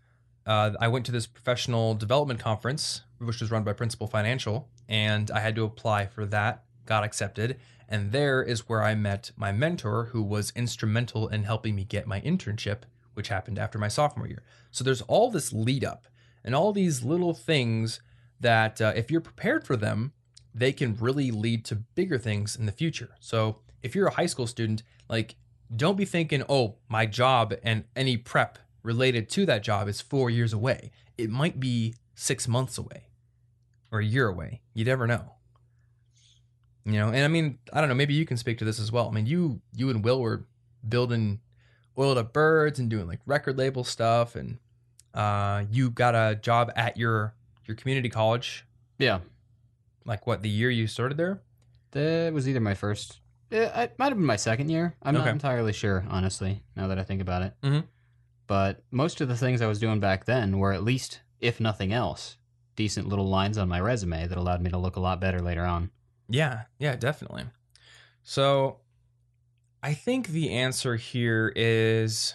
uh, 0.47 0.71
I 0.79 0.87
went 0.87 1.05
to 1.07 1.11
this 1.11 1.27
professional 1.27 1.93
development 1.93 2.39
conference, 2.39 3.01
which 3.19 3.41
was 3.41 3.51
run 3.51 3.63
by 3.63 3.73
Principal 3.73 4.07
Financial, 4.07 4.69
and 4.87 5.29
I 5.31 5.39
had 5.39 5.55
to 5.55 5.63
apply 5.63 6.07
for 6.07 6.25
that, 6.27 6.63
got 6.85 7.03
accepted. 7.03 7.57
And 7.87 8.11
there 8.11 8.41
is 8.41 8.67
where 8.67 8.83
I 8.83 8.95
met 8.95 9.31
my 9.35 9.51
mentor, 9.51 10.05
who 10.05 10.23
was 10.23 10.53
instrumental 10.55 11.27
in 11.27 11.43
helping 11.43 11.75
me 11.75 11.83
get 11.83 12.07
my 12.07 12.21
internship, 12.21 12.79
which 13.13 13.27
happened 13.27 13.59
after 13.59 13.77
my 13.77 13.87
sophomore 13.87 14.27
year. 14.27 14.43
So 14.71 14.83
there's 14.83 15.01
all 15.03 15.29
this 15.29 15.53
lead 15.53 15.83
up 15.83 16.07
and 16.43 16.55
all 16.55 16.73
these 16.73 17.03
little 17.03 17.33
things 17.33 18.01
that, 18.39 18.81
uh, 18.81 18.93
if 18.95 19.09
you're 19.09 19.21
prepared 19.21 19.65
for 19.65 19.75
them, 19.75 20.13
they 20.53 20.71
can 20.71 20.95
really 20.95 21.31
lead 21.31 21.65
to 21.65 21.75
bigger 21.75 22.17
things 22.17 22.55
in 22.55 22.65
the 22.65 22.71
future. 22.71 23.15
So 23.19 23.59
if 23.83 23.93
you're 23.93 24.07
a 24.07 24.13
high 24.13 24.25
school 24.25 24.47
student, 24.47 24.83
like 25.09 25.35
don't 25.75 25.97
be 25.97 26.05
thinking, 26.05 26.43
oh, 26.47 26.75
my 26.87 27.05
job 27.05 27.53
and 27.63 27.85
any 27.95 28.17
prep 28.17 28.59
related 28.83 29.29
to 29.29 29.45
that 29.47 29.63
job 29.63 29.87
is 29.87 30.01
four 30.01 30.29
years 30.29 30.53
away. 30.53 30.91
It 31.17 31.29
might 31.29 31.59
be 31.59 31.95
six 32.13 32.47
months 32.47 32.77
away 32.77 33.09
or 33.91 33.99
a 33.99 34.05
year 34.05 34.27
away. 34.27 34.61
You 34.73 34.85
never 34.85 35.07
know. 35.07 35.34
You 36.85 36.93
know, 36.99 37.07
and 37.07 37.17
I 37.23 37.27
mean, 37.27 37.57
I 37.73 37.79
don't 37.79 37.89
know, 37.89 37.95
maybe 37.95 38.13
you 38.13 38.25
can 38.25 38.37
speak 38.37 38.59
to 38.59 38.65
this 38.65 38.79
as 38.79 38.91
well. 38.91 39.07
I 39.07 39.11
mean, 39.11 39.25
you 39.25 39.61
you 39.75 39.89
and 39.89 40.03
Will 40.03 40.21
were 40.21 40.45
building 40.87 41.39
oiled 41.97 42.17
up 42.17 42.31
birds 42.33 42.77
and 42.79 42.89
doing 42.89 43.07
like 43.07 43.19
record 43.25 43.57
label 43.57 43.83
stuff 43.83 44.35
and 44.35 44.59
uh 45.13 45.63
you 45.71 45.89
got 45.89 46.13
a 46.13 46.35
job 46.35 46.69
at 46.75 46.97
your 46.97 47.33
your 47.65 47.75
community 47.75 48.09
college 48.09 48.65
Yeah. 48.99 49.19
like 50.05 50.27
what 50.27 50.41
the 50.43 50.49
year 50.49 50.69
you 50.69 50.85
started 50.87 51.17
there 51.17 51.41
That 51.91 52.33
was 52.33 52.47
either 52.49 52.59
my 52.59 52.73
first. 52.75 53.19
eh, 53.51 53.83
It 53.83 53.97
might 53.97 54.09
have 54.09 54.17
been 54.17 54.25
my 54.25 54.35
second 54.35 54.69
year. 54.69 54.93
I'm 55.01 55.13
not 55.15 55.27
entirely 55.27 55.71
sure, 55.73 56.05
honestly, 56.09 56.63
now 56.75 56.87
that 56.87 56.99
I 56.99 57.03
think 57.03 57.21
about 57.21 57.41
it. 57.43 57.53
Mhm. 57.63 57.85
But 58.47 58.83
most 58.91 59.21
of 59.21 59.27
the 59.29 59.37
things 59.37 59.61
I 59.61 59.67
was 59.67 59.79
doing 59.79 59.99
back 59.99 60.25
then 60.25 60.59
were 60.59 60.73
at 60.73 60.83
least, 60.83 61.21
if 61.39 61.59
nothing 61.59 61.93
else, 61.93 62.37
decent 62.75 63.07
little 63.07 63.27
lines 63.29 63.57
on 63.57 63.69
my 63.69 63.79
resume 63.79 64.27
that 64.27 64.37
allowed 64.37 64.61
me 64.61 64.69
to 64.69 64.77
look 64.77 64.97
a 64.97 64.99
lot 64.99 65.19
better 65.21 65.39
later 65.39 65.63
on. 65.65 65.89
Yeah, 66.29 66.63
yeah, 66.79 66.95
definitely. 66.95 67.45
So 68.23 68.77
I 69.83 69.93
think 69.93 70.29
the 70.29 70.51
answer 70.51 70.95
here 70.95 71.53
is 71.55 72.33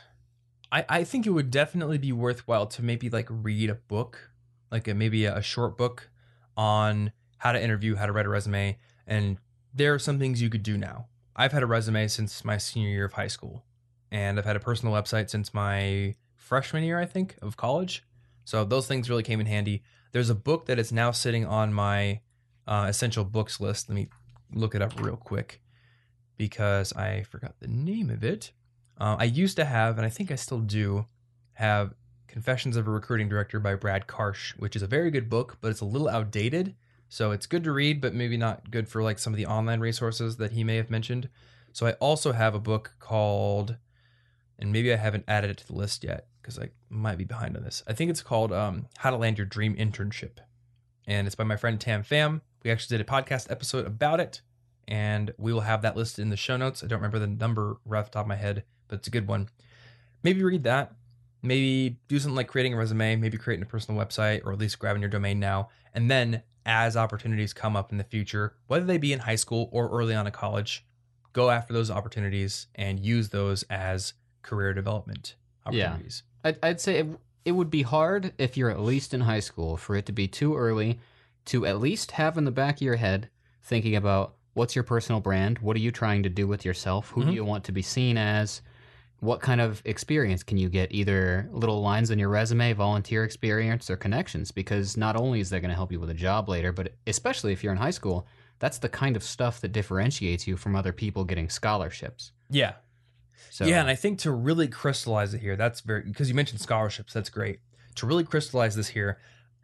I, 0.70 0.84
I 0.88 1.04
think 1.04 1.26
it 1.26 1.30
would 1.30 1.50
definitely 1.50 1.98
be 1.98 2.12
worthwhile 2.12 2.66
to 2.68 2.82
maybe 2.82 3.10
like 3.10 3.26
read 3.28 3.70
a 3.70 3.74
book, 3.74 4.30
like 4.70 4.86
a, 4.86 4.94
maybe 4.94 5.24
a, 5.24 5.36
a 5.36 5.42
short 5.42 5.76
book 5.76 6.10
on 6.56 7.12
how 7.38 7.52
to 7.52 7.62
interview, 7.62 7.96
how 7.96 8.06
to 8.06 8.12
write 8.12 8.26
a 8.26 8.28
resume. 8.28 8.78
And 9.06 9.38
there 9.74 9.94
are 9.94 9.98
some 9.98 10.18
things 10.18 10.40
you 10.40 10.50
could 10.50 10.62
do 10.62 10.78
now. 10.78 11.06
I've 11.34 11.52
had 11.52 11.62
a 11.62 11.66
resume 11.66 12.06
since 12.08 12.44
my 12.44 12.58
senior 12.58 12.90
year 12.90 13.06
of 13.06 13.14
high 13.14 13.28
school, 13.28 13.64
and 14.10 14.38
I've 14.38 14.44
had 14.44 14.56
a 14.56 14.60
personal 14.60 14.94
website 14.94 15.30
since 15.30 15.54
my 15.54 16.16
freshman 16.36 16.82
year, 16.82 16.98
I 16.98 17.06
think, 17.06 17.36
of 17.40 17.56
college. 17.56 18.04
So 18.44 18.64
those 18.64 18.86
things 18.86 19.08
really 19.08 19.22
came 19.22 19.40
in 19.40 19.46
handy. 19.46 19.82
There's 20.12 20.28
a 20.28 20.34
book 20.34 20.66
that 20.66 20.78
is 20.78 20.92
now 20.92 21.12
sitting 21.12 21.46
on 21.46 21.72
my 21.72 22.20
uh, 22.70 22.86
essential 22.88 23.24
books 23.24 23.60
list. 23.60 23.88
Let 23.88 23.96
me 23.96 24.08
look 24.52 24.74
it 24.74 24.80
up 24.80 24.98
real 25.00 25.16
quick 25.16 25.60
because 26.38 26.92
I 26.94 27.24
forgot 27.24 27.56
the 27.60 27.68
name 27.68 28.08
of 28.08 28.24
it. 28.24 28.52
Uh, 28.98 29.16
I 29.18 29.24
used 29.24 29.56
to 29.56 29.64
have, 29.64 29.98
and 29.98 30.06
I 30.06 30.10
think 30.10 30.30
I 30.30 30.36
still 30.36 30.60
do, 30.60 31.06
have 31.54 31.94
Confessions 32.28 32.76
of 32.76 32.86
a 32.86 32.90
Recruiting 32.90 33.28
Director 33.28 33.58
by 33.58 33.74
Brad 33.74 34.06
Karsh, 34.06 34.52
which 34.52 34.76
is 34.76 34.82
a 34.82 34.86
very 34.86 35.10
good 35.10 35.28
book, 35.28 35.58
but 35.60 35.70
it's 35.70 35.80
a 35.80 35.84
little 35.84 36.08
outdated. 36.08 36.76
So 37.08 37.32
it's 37.32 37.46
good 37.46 37.64
to 37.64 37.72
read, 37.72 38.00
but 38.00 38.14
maybe 38.14 38.36
not 38.36 38.70
good 38.70 38.88
for 38.88 39.02
like 39.02 39.18
some 39.18 39.32
of 39.32 39.36
the 39.36 39.46
online 39.46 39.80
resources 39.80 40.36
that 40.36 40.52
he 40.52 40.62
may 40.62 40.76
have 40.76 40.90
mentioned. 40.90 41.28
So 41.72 41.86
I 41.86 41.92
also 41.94 42.30
have 42.30 42.54
a 42.54 42.60
book 42.60 42.94
called, 43.00 43.76
and 44.60 44.70
maybe 44.70 44.92
I 44.92 44.96
haven't 44.96 45.24
added 45.26 45.50
it 45.50 45.56
to 45.58 45.66
the 45.66 45.74
list 45.74 46.04
yet 46.04 46.28
because 46.40 46.56
I 46.56 46.70
might 46.88 47.18
be 47.18 47.24
behind 47.24 47.56
on 47.56 47.64
this. 47.64 47.82
I 47.88 47.94
think 47.94 48.12
it's 48.12 48.22
called 48.22 48.52
um, 48.52 48.86
How 48.98 49.10
to 49.10 49.16
Land 49.16 49.38
Your 49.38 49.46
Dream 49.46 49.74
Internship, 49.74 50.38
and 51.06 51.26
it's 51.26 51.34
by 51.34 51.44
my 51.44 51.56
friend 51.56 51.80
Tam 51.80 52.04
Pham. 52.04 52.42
We 52.62 52.70
actually 52.70 52.98
did 52.98 53.06
a 53.06 53.10
podcast 53.10 53.50
episode 53.50 53.86
about 53.86 54.20
it, 54.20 54.40
and 54.86 55.32
we 55.38 55.52
will 55.52 55.60
have 55.62 55.82
that 55.82 55.96
listed 55.96 56.22
in 56.22 56.28
the 56.30 56.36
show 56.36 56.56
notes. 56.56 56.82
I 56.82 56.86
don't 56.86 56.98
remember 56.98 57.18
the 57.18 57.26
number 57.26 57.78
right 57.86 58.00
off 58.00 58.06
the 58.06 58.12
top 58.12 58.24
of 58.24 58.28
my 58.28 58.36
head, 58.36 58.64
but 58.88 58.98
it's 58.98 59.08
a 59.08 59.10
good 59.10 59.26
one. 59.28 59.48
Maybe 60.22 60.42
read 60.42 60.64
that. 60.64 60.92
Maybe 61.42 61.98
do 62.08 62.18
something 62.18 62.36
like 62.36 62.48
creating 62.48 62.74
a 62.74 62.76
resume, 62.76 63.16
maybe 63.16 63.38
creating 63.38 63.62
a 63.62 63.66
personal 63.66 63.98
website, 64.04 64.42
or 64.44 64.52
at 64.52 64.58
least 64.58 64.78
grabbing 64.78 65.00
your 65.00 65.08
domain 65.08 65.40
now. 65.40 65.70
And 65.94 66.10
then, 66.10 66.42
as 66.66 66.96
opportunities 66.98 67.54
come 67.54 67.76
up 67.76 67.92
in 67.92 67.98
the 67.98 68.04
future, 68.04 68.54
whether 68.66 68.84
they 68.84 68.98
be 68.98 69.14
in 69.14 69.20
high 69.20 69.36
school 69.36 69.70
or 69.72 69.88
early 69.88 70.14
on 70.14 70.26
in 70.26 70.32
college, 70.32 70.84
go 71.32 71.48
after 71.48 71.72
those 71.72 71.90
opportunities 71.90 72.66
and 72.74 73.00
use 73.00 73.30
those 73.30 73.62
as 73.70 74.12
career 74.42 74.74
development 74.74 75.36
Yeah. 75.70 75.86
opportunities. 75.86 76.24
I'd, 76.44 76.58
I'd 76.62 76.80
say 76.80 76.98
it, 76.98 77.06
it 77.46 77.52
would 77.52 77.70
be 77.70 77.82
hard 77.82 78.34
if 78.36 78.58
you're 78.58 78.70
at 78.70 78.80
least 78.80 79.14
in 79.14 79.22
high 79.22 79.40
school 79.40 79.78
for 79.78 79.96
it 79.96 80.04
to 80.06 80.12
be 80.12 80.28
too 80.28 80.54
early 80.56 80.98
to 81.46 81.66
at 81.66 81.80
least 81.80 82.12
have 82.12 82.36
in 82.38 82.44
the 82.44 82.50
back 82.50 82.76
of 82.76 82.82
your 82.82 82.96
head 82.96 83.28
thinking 83.62 83.96
about 83.96 84.34
what's 84.54 84.74
your 84.74 84.84
personal 84.84 85.20
brand, 85.20 85.58
what 85.60 85.76
are 85.76 85.80
you 85.80 85.90
trying 85.90 86.22
to 86.22 86.28
do 86.28 86.46
with 86.46 86.64
yourself, 86.64 87.10
who 87.10 87.22
Mhm. 87.22 87.26
do 87.28 87.32
you 87.34 87.44
want 87.44 87.64
to 87.64 87.72
be 87.72 87.82
seen 87.82 88.16
as, 88.18 88.62
what 89.20 89.40
kind 89.40 89.60
of 89.60 89.82
experience 89.84 90.42
can 90.42 90.56
you 90.56 90.68
get, 90.68 90.92
either 90.92 91.48
little 91.52 91.82
lines 91.82 92.10
on 92.10 92.18
your 92.18 92.30
resume, 92.30 92.72
volunteer 92.72 93.22
experience, 93.22 93.90
or 93.90 93.96
connections, 93.96 94.50
because 94.50 94.96
not 94.96 95.14
only 95.14 95.40
is 95.40 95.50
that 95.50 95.60
going 95.60 95.68
to 95.68 95.74
help 95.74 95.92
you 95.92 96.00
with 96.00 96.08
a 96.10 96.14
job 96.14 96.48
later, 96.48 96.72
but 96.72 96.94
especially 97.06 97.52
if 97.52 97.62
you're 97.62 97.72
in 97.72 97.78
high 97.78 97.90
school, 97.90 98.26
that's 98.58 98.78
the 98.78 98.88
kind 98.88 99.16
of 99.16 99.22
stuff 99.22 99.60
that 99.60 99.72
differentiates 99.72 100.46
you 100.46 100.56
from 100.56 100.74
other 100.74 100.92
people 100.92 101.24
getting 101.24 101.48
scholarships. 101.50 102.32
Yeah. 102.48 102.74
So 103.50 103.66
yeah, 103.66 103.80
and 103.80 103.90
I 103.90 103.94
think 103.94 104.18
to 104.20 104.30
really 104.30 104.68
crystallize 104.68 105.34
it 105.34 105.40
here, 105.40 105.56
that's 105.56 105.80
very 105.80 106.02
because 106.02 106.28
you 106.28 106.34
mentioned 106.34 106.60
scholarships, 106.60 107.12
that's 107.12 107.30
great. 107.30 107.60
To 107.96 108.06
really 108.06 108.24
crystallize 108.24 108.74
this 108.76 108.88
here, 108.88 109.18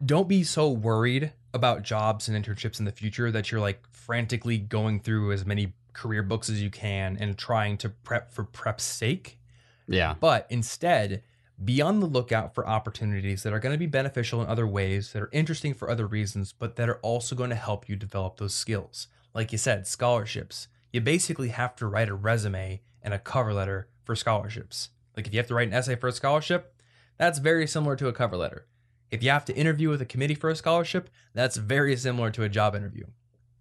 don't 0.05 0.27
be 0.27 0.43
so 0.43 0.69
worried 0.69 1.33
about 1.53 1.83
jobs 1.83 2.27
and 2.27 2.45
internships 2.45 2.79
in 2.79 2.85
the 2.85 2.91
future 2.91 3.31
that 3.31 3.51
you're 3.51 3.61
like 3.61 3.83
frantically 3.91 4.57
going 4.57 4.99
through 4.99 5.31
as 5.31 5.45
many 5.45 5.73
career 5.93 6.21
books 6.23 6.49
as 6.49 6.61
you 6.61 6.69
can 6.69 7.17
and 7.19 7.37
trying 7.37 7.77
to 7.77 7.89
prep 7.89 8.31
for 8.31 8.43
prep's 8.43 8.83
sake. 8.83 9.39
yeah, 9.87 10.15
But 10.19 10.45
instead, 10.49 11.23
be 11.63 11.81
on 11.81 11.99
the 11.99 12.05
lookout 12.05 12.53
for 12.53 12.67
opportunities 12.67 13.41
that 13.43 13.51
are 13.51 13.59
going 13.59 13.73
to 13.73 13.79
be 13.79 13.87
beneficial 13.87 14.41
in 14.41 14.47
other 14.47 14.67
ways, 14.67 15.13
that 15.13 15.23
are 15.23 15.29
interesting 15.33 15.73
for 15.73 15.89
other 15.89 16.05
reasons, 16.05 16.53
but 16.53 16.75
that 16.75 16.87
are 16.87 16.99
also 17.01 17.35
going 17.35 17.49
to 17.49 17.55
help 17.55 17.89
you 17.89 17.95
develop 17.95 18.37
those 18.37 18.53
skills. 18.53 19.07
Like 19.33 19.51
you 19.51 19.57
said, 19.57 19.87
scholarships. 19.87 20.67
You 20.93 21.01
basically 21.01 21.49
have 21.49 21.75
to 21.77 21.87
write 21.87 22.09
a 22.09 22.13
resume 22.13 22.81
and 23.01 23.13
a 23.13 23.19
cover 23.19 23.53
letter 23.53 23.87
for 24.03 24.15
scholarships. 24.15 24.89
Like 25.15 25.25
if 25.25 25.33
you 25.33 25.39
have 25.39 25.47
to 25.47 25.55
write 25.55 25.67
an 25.67 25.73
essay 25.73 25.95
for 25.95 26.07
a 26.07 26.11
scholarship, 26.11 26.75
that's 27.17 27.39
very 27.39 27.65
similar 27.65 27.95
to 27.95 28.07
a 28.07 28.13
cover 28.13 28.37
letter. 28.37 28.67
If 29.11 29.23
you 29.23 29.29
have 29.29 29.45
to 29.45 29.55
interview 29.55 29.89
with 29.89 30.01
a 30.01 30.05
committee 30.05 30.35
for 30.35 30.49
a 30.49 30.55
scholarship, 30.55 31.09
that's 31.33 31.57
very 31.57 31.95
similar 31.95 32.31
to 32.31 32.43
a 32.43 32.49
job 32.49 32.75
interview. 32.75 33.05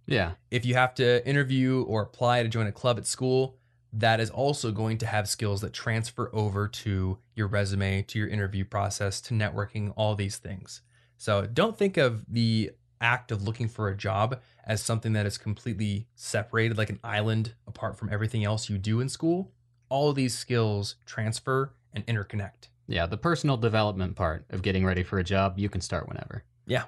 yeah. 0.06 0.32
If 0.50 0.64
you 0.64 0.74
have 0.74 0.94
to 0.96 1.26
interview 1.26 1.82
or 1.82 2.02
apply 2.02 2.42
to 2.42 2.48
join 2.48 2.66
a 2.66 2.72
club 2.72 2.98
at 2.98 3.06
school, 3.06 3.56
that 3.92 4.20
is 4.20 4.30
also 4.30 4.72
going 4.72 4.98
to 4.98 5.06
have 5.06 5.28
skills 5.28 5.60
that 5.62 5.72
transfer 5.72 6.30
over 6.32 6.68
to 6.68 7.18
your 7.34 7.46
resume, 7.46 8.02
to 8.02 8.18
your 8.18 8.28
interview 8.28 8.64
process, 8.64 9.20
to 9.22 9.34
networking, 9.34 9.92
all 9.96 10.14
these 10.14 10.36
things. 10.36 10.82
So 11.16 11.46
don't 11.46 11.78
think 11.78 11.96
of 11.96 12.24
the 12.28 12.72
act 13.00 13.30
of 13.30 13.42
looking 13.42 13.68
for 13.68 13.88
a 13.88 13.96
job 13.96 14.40
as 14.64 14.82
something 14.82 15.12
that 15.14 15.26
is 15.26 15.38
completely 15.38 16.08
separated, 16.14 16.76
like 16.76 16.90
an 16.90 17.00
island 17.02 17.54
apart 17.66 17.96
from 17.96 18.12
everything 18.12 18.44
else 18.44 18.68
you 18.68 18.78
do 18.78 19.00
in 19.00 19.08
school. 19.08 19.52
All 19.88 20.10
of 20.10 20.16
these 20.16 20.36
skills 20.36 20.96
transfer 21.06 21.72
and 21.92 22.06
interconnect. 22.06 22.68
Yeah, 22.88 23.06
the 23.06 23.16
personal 23.16 23.56
development 23.56 24.16
part 24.16 24.44
of 24.50 24.62
getting 24.62 24.84
ready 24.84 25.02
for 25.02 25.18
a 25.18 25.24
job, 25.24 25.58
you 25.58 25.68
can 25.68 25.80
start 25.80 26.08
whenever. 26.08 26.44
Yeah, 26.66 26.84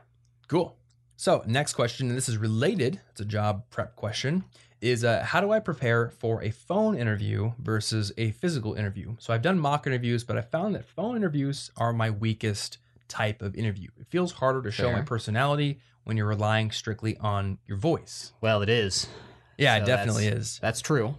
cool. 0.47 0.76
So, 1.17 1.43
next 1.47 1.75
question, 1.75 2.09
and 2.09 2.17
this 2.17 2.28
is 2.28 2.37
related, 2.37 3.00
it's 3.11 3.21
a 3.21 3.25
job 3.25 3.64
prep 3.71 3.97
question, 3.97 4.45
is 4.81 5.02
uh, 5.02 5.25
how 5.25 5.40
do 5.40 5.50
I 5.50 5.59
prepare 5.59 6.11
for 6.11 6.40
a 6.45 6.50
phone 6.50 6.97
interview 6.97 7.52
versus 7.59 8.12
a 8.17 8.31
physical 8.31 8.75
interview? 8.75 9.17
So, 9.19 9.35
I've 9.35 9.43
done 9.43 9.59
mock 9.59 9.88
interviews, 9.88 10.23
but 10.23 10.38
I 10.38 10.43
found 10.43 10.76
that 10.76 10.85
phone 10.85 11.17
interviews 11.17 11.73
are 11.76 11.93
my 11.93 12.11
weakest 12.11 12.78
type 13.09 13.43
of 13.43 13.57
interview. 13.57 13.88
It 13.99 14.07
feels 14.09 14.33
harder 14.33 14.62
to 14.62 14.71
show 14.71 14.93
my 14.93 15.00
personality 15.00 15.81
when 16.05 16.17
you're 16.17 16.26
relying 16.26 16.71
strictly 16.71 17.17
on 17.17 17.59
your 17.67 17.78
voice. 17.78 18.33
Well, 18.40 18.62
it 18.62 18.69
is. 18.69 19.09
Yeah, 19.57 19.78
So 19.78 19.83
it 19.83 19.87
definitely 19.87 20.26
is. 20.26 20.61
That's 20.62 20.81
true. 20.81 21.17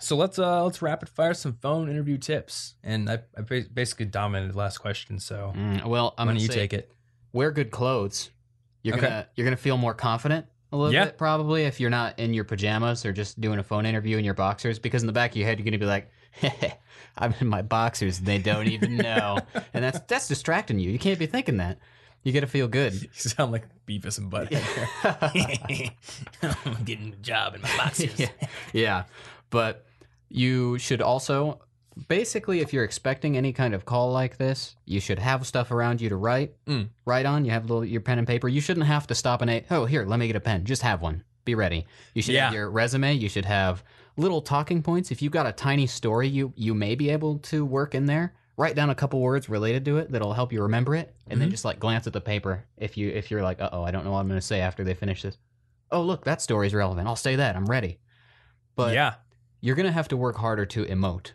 So 0.00 0.16
let's 0.16 0.38
uh 0.38 0.64
let's 0.64 0.80
rapid 0.82 1.08
fire 1.08 1.34
some 1.34 1.54
phone 1.54 1.88
interview 1.90 2.18
tips. 2.18 2.74
And 2.82 3.10
I, 3.10 3.18
I 3.36 3.42
basically 3.42 4.06
dominated 4.06 4.52
the 4.54 4.58
last 4.58 4.78
question, 4.78 5.18
so 5.18 5.52
Mm, 5.56 5.84
well, 5.86 6.14
I'm 6.18 6.26
why 6.26 6.32
gonna 6.32 6.40
don't 6.40 6.42
you 6.42 6.48
take 6.48 6.72
it? 6.72 6.90
wear 7.32 7.50
good 7.50 7.70
clothes. 7.70 8.30
You're 8.82 8.94
Okay. 8.96 9.02
gonna 9.08 9.26
you're 9.34 9.44
gonna 9.44 9.56
feel 9.56 9.76
more 9.76 9.94
confident 9.94 10.46
a 10.72 10.76
little 10.76 10.92
Yeah. 10.92 11.06
bit 11.06 11.18
probably 11.18 11.64
if 11.64 11.80
you're 11.80 11.90
not 11.90 12.18
in 12.18 12.34
your 12.34 12.44
pajamas 12.44 13.04
or 13.06 13.12
just 13.12 13.40
doing 13.40 13.58
a 13.58 13.62
phone 13.62 13.86
interview 13.86 14.18
in 14.18 14.24
your 14.24 14.34
boxers 14.34 14.78
because 14.78 15.02
in 15.02 15.06
the 15.06 15.12
back 15.12 15.30
of 15.32 15.36
your 15.36 15.46
head 15.46 15.58
you're 15.58 15.64
gonna 15.64 15.78
be 15.78 15.86
like, 15.86 16.10
I'm 17.16 17.34
in 17.40 17.46
my 17.48 17.62
boxers. 17.62 18.18
They 18.20 18.38
don't 18.38 18.68
even 18.68 18.96
know, 18.98 19.38
and 19.74 19.82
that's 19.84 19.98
that's 20.00 20.28
distracting 20.28 20.78
you. 20.78 20.90
You 20.90 20.98
can't 20.98 21.18
be 21.18 21.26
thinking 21.26 21.56
that. 21.58 21.78
You 22.24 22.32
got 22.32 22.40
to 22.40 22.46
feel 22.48 22.66
good. 22.68 22.92
You 23.02 23.08
sound 23.14 23.52
like 23.52 23.64
Beavis 23.86 24.18
and 24.18 24.30
Butthead. 24.30 25.92
I'm 26.42 26.84
getting 26.84 27.12
a 27.12 27.16
job 27.16 27.54
in 27.54 27.62
my 27.62 27.76
boxes. 27.76 28.18
yeah. 28.18 28.28
yeah. 28.72 29.04
But 29.50 29.86
you 30.28 30.78
should 30.78 31.00
also 31.02 31.60
basically 32.06 32.60
if 32.60 32.72
you're 32.72 32.84
expecting 32.84 33.36
any 33.36 33.52
kind 33.52 33.74
of 33.74 33.84
call 33.84 34.12
like 34.12 34.36
this, 34.36 34.76
you 34.84 35.00
should 35.00 35.18
have 35.18 35.46
stuff 35.46 35.70
around 35.70 36.00
you 36.00 36.08
to 36.08 36.16
write. 36.16 36.54
Mm. 36.66 36.90
Write 37.04 37.26
on. 37.26 37.44
You 37.44 37.50
have 37.50 37.64
little 37.68 37.84
your 37.84 38.00
pen 38.00 38.18
and 38.18 38.26
paper. 38.26 38.48
You 38.48 38.60
shouldn't 38.60 38.86
have 38.86 39.06
to 39.08 39.14
stop 39.14 39.42
and 39.42 39.50
a 39.50 39.64
oh 39.70 39.84
here, 39.84 40.04
let 40.04 40.18
me 40.18 40.26
get 40.26 40.36
a 40.36 40.40
pen. 40.40 40.64
Just 40.64 40.82
have 40.82 41.02
one. 41.02 41.24
Be 41.44 41.54
ready. 41.54 41.86
You 42.14 42.22
should 42.22 42.34
have 42.36 42.52
your 42.52 42.70
resume. 42.70 43.14
You 43.14 43.28
should 43.28 43.46
have 43.46 43.82
little 44.16 44.42
talking 44.42 44.82
points. 44.82 45.10
If 45.10 45.22
you've 45.22 45.32
got 45.32 45.46
a 45.46 45.52
tiny 45.52 45.86
story 45.86 46.28
you 46.28 46.52
you 46.56 46.74
may 46.74 46.94
be 46.94 47.10
able 47.10 47.38
to 47.38 47.64
work 47.64 47.94
in 47.94 48.06
there. 48.06 48.34
Write 48.56 48.74
down 48.74 48.90
a 48.90 48.94
couple 48.94 49.20
words 49.20 49.48
related 49.48 49.84
to 49.84 49.98
it 49.98 50.10
that'll 50.10 50.34
help 50.34 50.52
you 50.52 50.62
remember 50.62 50.96
it, 50.96 51.14
and 51.28 51.40
then 51.40 51.46
Mhm. 51.46 51.52
just 51.52 51.64
like 51.64 51.78
glance 51.78 52.08
at 52.08 52.12
the 52.12 52.20
paper. 52.20 52.64
If 52.76 52.96
you 52.96 53.08
if 53.08 53.30
you're 53.30 53.42
like, 53.42 53.60
uh 53.60 53.70
oh, 53.72 53.84
I 53.84 53.92
don't 53.92 54.04
know 54.04 54.10
what 54.10 54.18
I'm 54.18 54.26
going 54.28 54.40
to 54.40 54.44
say 54.46 54.60
after 54.60 54.82
they 54.82 54.94
finish 54.94 55.22
this. 55.22 55.38
Oh 55.92 56.02
look, 56.02 56.24
that 56.24 56.42
story's 56.42 56.74
relevant. 56.74 57.06
I'll 57.08 57.14
say 57.16 57.36
that. 57.36 57.54
I'm 57.56 57.66
ready. 57.66 57.98
But 58.74 58.94
yeah. 58.94 59.14
You're 59.60 59.74
going 59.76 59.86
to 59.86 59.92
have 59.92 60.08
to 60.08 60.16
work 60.16 60.36
harder 60.36 60.64
to 60.66 60.84
emote 60.84 61.32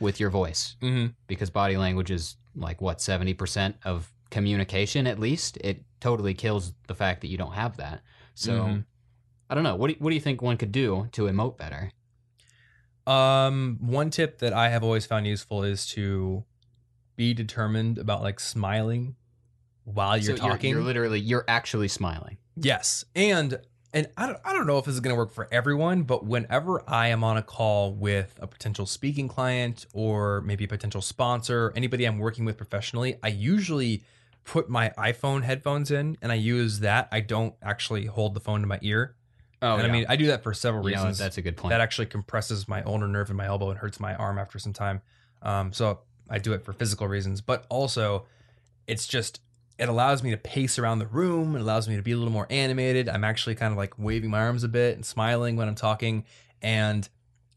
with 0.00 0.20
your 0.20 0.30
voice 0.30 0.76
hmm 0.80 1.06
because 1.26 1.50
body 1.50 1.76
language 1.76 2.10
is 2.10 2.36
like 2.54 2.80
what 2.80 2.98
70% 2.98 3.74
of 3.84 4.12
communication 4.30 5.06
at 5.06 5.18
least? 5.18 5.56
It 5.58 5.84
totally 6.00 6.34
kills 6.34 6.72
the 6.86 6.94
fact 6.94 7.20
that 7.22 7.28
you 7.28 7.36
don't 7.38 7.52
have 7.54 7.76
that. 7.78 8.00
So 8.34 8.52
Mhm. 8.52 8.84
i 9.50 9.54
don't 9.54 9.64
know. 9.64 9.76
What 9.76 9.88
do, 9.88 9.96
what 9.98 10.10
do 10.10 10.14
you 10.14 10.20
think 10.20 10.42
one 10.42 10.56
could 10.56 10.72
do 10.72 11.08
to 11.12 11.22
emote 11.22 11.56
better? 11.56 11.90
Um, 13.06 13.78
one 13.80 14.10
tip 14.10 14.38
that 14.40 14.52
I 14.52 14.68
have 14.68 14.84
always 14.84 15.06
found 15.06 15.26
useful 15.26 15.62
is 15.62 15.86
to 15.88 16.44
be 17.16 17.32
determined 17.32 17.96
about 17.98 18.22
like 18.22 18.38
smiling 18.38 19.16
while 19.84 20.16
you're 20.18 20.36
so 20.36 20.42
talking. 20.42 20.70
you're, 20.70 20.82
literally 20.82 21.18
you're 21.18 21.44
actually 21.48 21.88
smiling. 21.88 22.36
Yes, 22.56 23.04
and 23.16 23.58
and 23.92 24.08
I 24.16 24.26
don't 24.26 24.38
I 24.44 24.52
don't 24.52 24.66
know 24.66 24.78
if 24.78 24.84
this 24.84 24.94
is 24.94 25.00
going 25.00 25.14
to 25.14 25.18
work 25.18 25.32
for 25.32 25.48
everyone, 25.50 26.02
but 26.02 26.24
whenever 26.24 26.82
I 26.88 27.08
am 27.08 27.24
on 27.24 27.36
a 27.36 27.42
call 27.42 27.92
with 27.92 28.38
a 28.40 28.46
potential 28.46 28.86
speaking 28.86 29.28
client 29.28 29.86
or 29.92 30.42
maybe 30.42 30.64
a 30.64 30.68
potential 30.68 31.00
sponsor, 31.00 31.72
anybody 31.74 32.04
I'm 32.04 32.18
working 32.18 32.44
with 32.44 32.56
professionally, 32.56 33.16
I 33.22 33.28
usually 33.28 34.02
put 34.44 34.68
my 34.68 34.90
iPhone 34.98 35.42
headphones 35.42 35.90
in 35.90 36.16
and 36.20 36.30
I 36.30 36.36
use 36.36 36.80
that. 36.80 37.08
I 37.12 37.20
don't 37.20 37.54
actually 37.62 38.06
hold 38.06 38.34
the 38.34 38.40
phone 38.40 38.60
to 38.60 38.66
my 38.66 38.78
ear. 38.82 39.14
oh 39.62 39.76
and 39.76 39.86
I 39.86 39.90
mean, 39.90 40.04
I 40.08 40.16
do 40.16 40.26
that 40.26 40.42
for 40.42 40.52
several 40.52 40.88
you 40.88 40.94
know, 40.94 41.02
reasons. 41.02 41.18
that's 41.18 41.38
a 41.38 41.42
good 41.42 41.56
point 41.56 41.70
that 41.70 41.80
actually 41.80 42.06
compresses 42.06 42.68
my 42.68 42.82
ulnar 42.82 43.08
nerve 43.08 43.30
in 43.30 43.36
my 43.36 43.46
elbow 43.46 43.70
and 43.70 43.78
hurts 43.78 44.00
my 44.00 44.14
arm 44.14 44.38
after 44.38 44.58
some 44.58 44.72
time. 44.72 45.00
Um, 45.42 45.72
so 45.72 46.00
I 46.28 46.38
do 46.38 46.52
it 46.52 46.64
for 46.64 46.72
physical 46.72 47.08
reasons, 47.08 47.40
but 47.40 47.64
also 47.70 48.26
it's 48.86 49.06
just 49.06 49.40
it 49.78 49.88
allows 49.88 50.22
me 50.22 50.30
to 50.30 50.36
pace 50.36 50.78
around 50.78 50.98
the 50.98 51.06
room. 51.06 51.54
It 51.54 51.60
allows 51.60 51.88
me 51.88 51.96
to 51.96 52.02
be 52.02 52.12
a 52.12 52.16
little 52.16 52.32
more 52.32 52.46
animated. 52.50 53.08
I'm 53.08 53.24
actually 53.24 53.54
kind 53.54 53.72
of 53.72 53.78
like 53.78 53.98
waving 53.98 54.30
my 54.30 54.40
arms 54.40 54.64
a 54.64 54.68
bit 54.68 54.94
and 54.94 55.04
smiling 55.04 55.56
when 55.56 55.68
I'm 55.68 55.74
talking, 55.74 56.24
and 56.60 57.08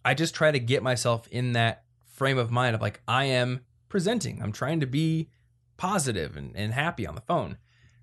I 0.05 0.13
just 0.13 0.35
try 0.35 0.51
to 0.51 0.59
get 0.59 0.83
myself 0.83 1.27
in 1.29 1.53
that 1.53 1.83
frame 2.05 2.37
of 2.37 2.51
mind 2.51 2.75
of 2.75 2.81
like 2.81 3.01
I 3.07 3.25
am 3.25 3.61
presenting. 3.89 4.41
I'm 4.41 4.51
trying 4.51 4.79
to 4.79 4.87
be 4.87 5.29
positive 5.77 6.37
and, 6.37 6.55
and 6.55 6.73
happy 6.73 7.07
on 7.07 7.15
the 7.15 7.21
phone. 7.21 7.57